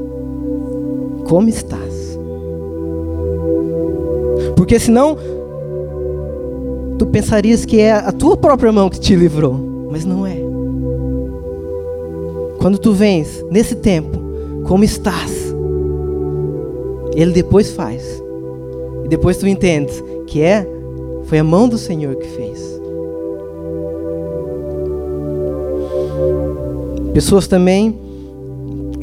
como 1.28 1.50
estás. 1.50 2.18
Porque 4.56 4.80
senão, 4.80 5.18
tu 6.98 7.04
pensarias 7.04 7.66
que 7.66 7.78
é 7.78 7.92
a 7.92 8.10
tua 8.10 8.38
própria 8.38 8.72
mão 8.72 8.88
que 8.88 8.98
te 8.98 9.14
livrou, 9.14 9.52
mas 9.90 10.06
não 10.06 10.26
é. 10.26 10.38
Quando 12.58 12.78
tu 12.78 12.94
vens 12.94 13.44
nesse 13.50 13.74
tempo, 13.74 14.18
como 14.64 14.82
estás, 14.82 15.54
Ele 17.14 17.32
depois 17.32 17.72
faz. 17.72 18.02
E 19.04 19.08
depois 19.08 19.36
tu 19.36 19.46
entendes 19.46 20.02
que 20.26 20.40
é 20.40 20.66
foi 21.26 21.38
a 21.38 21.44
mão 21.44 21.68
do 21.68 21.76
Senhor 21.76 22.16
que 22.16 22.28
fez. 22.28 22.80
Pessoas 27.12 27.46
também 27.46 28.05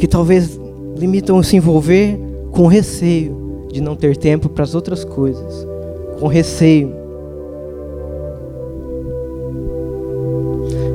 que 0.03 0.07
talvez 0.07 0.59
limitam 0.97 1.41
se 1.41 1.55
envolver 1.55 2.19
com 2.51 2.67
receio 2.67 3.69
de 3.71 3.79
não 3.79 3.95
ter 3.95 4.17
tempo 4.17 4.49
para 4.49 4.65
as 4.65 4.75
outras 4.75 5.05
coisas, 5.05 5.65
com 6.19 6.27
receio. 6.27 6.93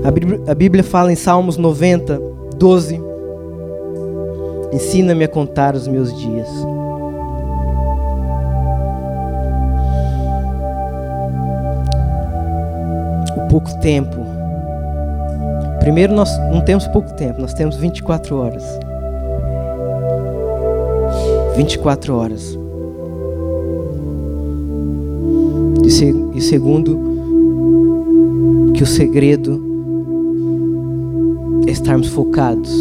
A 0.04 0.50
a 0.50 0.54
Bíblia 0.54 0.84
fala 0.84 1.10
em 1.10 1.16
Salmos 1.16 1.56
90, 1.56 2.20
12: 2.58 3.00
Ensina-me 4.74 5.24
a 5.24 5.28
contar 5.28 5.74
os 5.74 5.88
meus 5.88 6.14
dias. 6.14 6.48
O 13.38 13.48
pouco 13.48 13.74
tempo. 13.80 14.18
Primeiro, 15.80 16.12
nós 16.12 16.28
não 16.52 16.60
temos 16.60 16.86
pouco 16.88 17.10
tempo, 17.14 17.40
nós 17.40 17.54
temos 17.54 17.76
24 17.76 18.36
horas. 18.36 18.87
24 21.58 22.14
horas. 22.14 22.56
E, 25.84 26.40
segundo, 26.40 26.96
que 28.74 28.82
o 28.84 28.86
segredo 28.86 29.60
é 31.66 31.72
estarmos 31.72 32.06
focados 32.08 32.72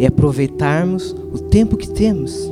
e 0.00 0.06
aproveitarmos 0.06 1.14
o 1.32 1.38
tempo 1.38 1.76
que 1.76 1.88
temos. 1.88 2.50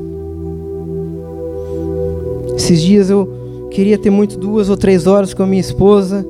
Esses 2.57 2.81
dias 2.81 3.11
eu 3.11 3.69
queria 3.73 3.99
ter 3.99 4.11
muito 4.11 4.39
duas 4.39 4.69
ou 4.69 4.77
três 4.77 5.09
horas 5.09 5.35
com 5.35 5.43
a 5.43 5.47
minha 5.47 5.61
esposa, 5.61 6.25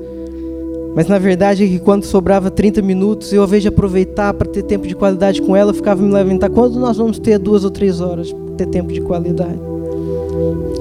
mas 0.97 1.05
na 1.07 1.19
verdade 1.19 1.63
é 1.63 1.67
que 1.67 1.77
quando 1.77 2.05
sobrava 2.05 2.49
30 2.49 2.81
minutos, 2.81 3.31
eu 3.31 3.43
ao 3.43 3.47
invés 3.47 3.61
de 3.61 3.67
aproveitar 3.67 4.33
para 4.33 4.47
ter 4.47 4.63
tempo 4.63 4.87
de 4.87 4.95
qualidade 4.95 5.39
com 5.43 5.55
ela, 5.55 5.71
ficava 5.71 6.01
me 6.01 6.11
lamentar 6.11 6.49
quando 6.49 6.79
nós 6.79 6.97
vamos 6.97 7.19
ter 7.19 7.37
duas 7.37 7.63
ou 7.63 7.69
três 7.69 8.01
horas 8.01 8.33
ter 8.57 8.65
tempo 8.65 8.91
de 8.91 8.99
qualidade. 9.01 9.59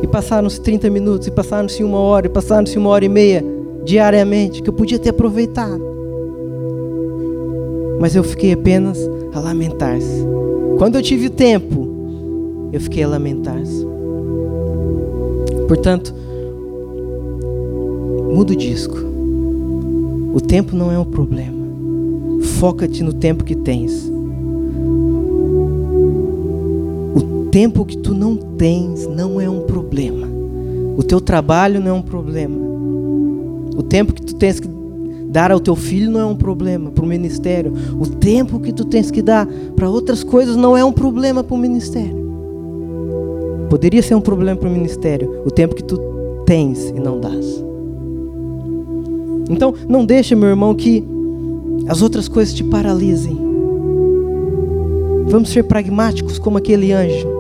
E 0.03 0.07
passaram-se 0.07 0.59
30 0.59 0.89
minutos, 0.89 1.27
e 1.27 1.31
passaram-se 1.31 1.85
uma 1.85 1.99
hora, 1.99 2.29
e 2.29 2.31
passaram-se 2.31 2.79
uma 2.79 2.89
hora 2.89 3.05
e 3.05 3.11
meia 3.11 3.45
diariamente, 3.85 4.63
que 4.63 4.71
eu 4.71 4.73
podia 4.73 4.99
ter 4.99 5.11
aproveitado. 5.11 5.83
Mas 8.01 8.17
eu 8.17 8.25
fiquei 8.25 8.55
apenas 8.55 8.99
a 9.35 9.39
lamentar-se. 9.39 10.25
Quando 10.79 10.95
eu 10.95 11.03
tive 11.03 11.29
tempo, 11.29 12.71
eu 12.73 12.81
fiquei 12.81 13.03
a 13.03 13.09
lamentar-se. 13.09 13.87
Portanto, 15.69 16.15
muda 18.33 18.55
o 18.55 18.57
disco. 18.57 19.16
O 20.37 20.41
tempo 20.41 20.77
não 20.77 20.93
é 20.93 20.99
um 20.99 21.05
problema. 21.07 21.57
Foca-te 22.61 23.03
no 23.03 23.15
tempo 23.15 23.43
que 23.43 23.57
tens. 23.57 24.13
tempo 27.57 27.87
que 27.87 27.97
tu 27.97 28.13
não 28.13 28.37
tens 28.37 29.07
não 29.07 29.41
é 29.41 29.49
um 29.49 29.61
problema. 29.61 30.29
O 30.95 31.03
teu 31.03 31.23
trabalho 31.23 31.81
não 31.81 31.89
é 31.89 31.93
um 31.95 32.03
problema. 32.03 32.55
O 33.75 33.83
tempo 33.83 34.13
que 34.13 34.21
tu 34.21 34.35
tens 34.35 34.61
que 34.61 34.69
dar 35.31 35.51
ao 35.51 35.59
teu 35.59 35.75
filho 35.75 36.11
não 36.11 36.21
é 36.21 36.27
um 36.27 36.37
problema 36.37 36.91
para 36.91 37.03
o 37.03 37.09
ministério. 37.09 37.73
O 37.99 38.07
tempo 38.07 38.61
que 38.61 38.75
tu 38.75 38.85
tens 38.85 39.11
que 39.11 39.23
dar 39.23 39.49
para 39.75 39.89
outras 39.89 40.23
coisas 40.23 40.55
não 40.55 40.77
é 40.77 40.85
um 40.85 40.93
problema 40.93 41.43
para 41.43 41.55
o 41.55 41.59
ministério. 41.59 42.27
Poderia 43.71 44.03
ser 44.03 44.15
um 44.15 44.21
problema 44.21 44.61
para 44.61 44.69
o 44.69 44.73
ministério 44.73 45.41
o 45.47 45.51
tempo 45.51 45.75
que 45.75 45.83
tu 45.83 45.99
tens 46.45 46.91
e 46.91 47.01
não 47.01 47.19
dás. 47.19 47.66
Então, 49.49 49.75
não 49.89 50.05
deixa, 50.05 50.35
meu 50.35 50.49
irmão, 50.49 50.75
que 50.75 51.05
as 51.89 52.03
outras 52.03 52.29
coisas 52.29 52.55
te 52.55 52.65
paralisem. 52.65 53.37
Vamos 55.27 55.51
ser 55.51 55.65
pragmáticos 55.65 56.39
como 56.39 56.59
aquele 56.59 56.93
anjo. 56.93 57.36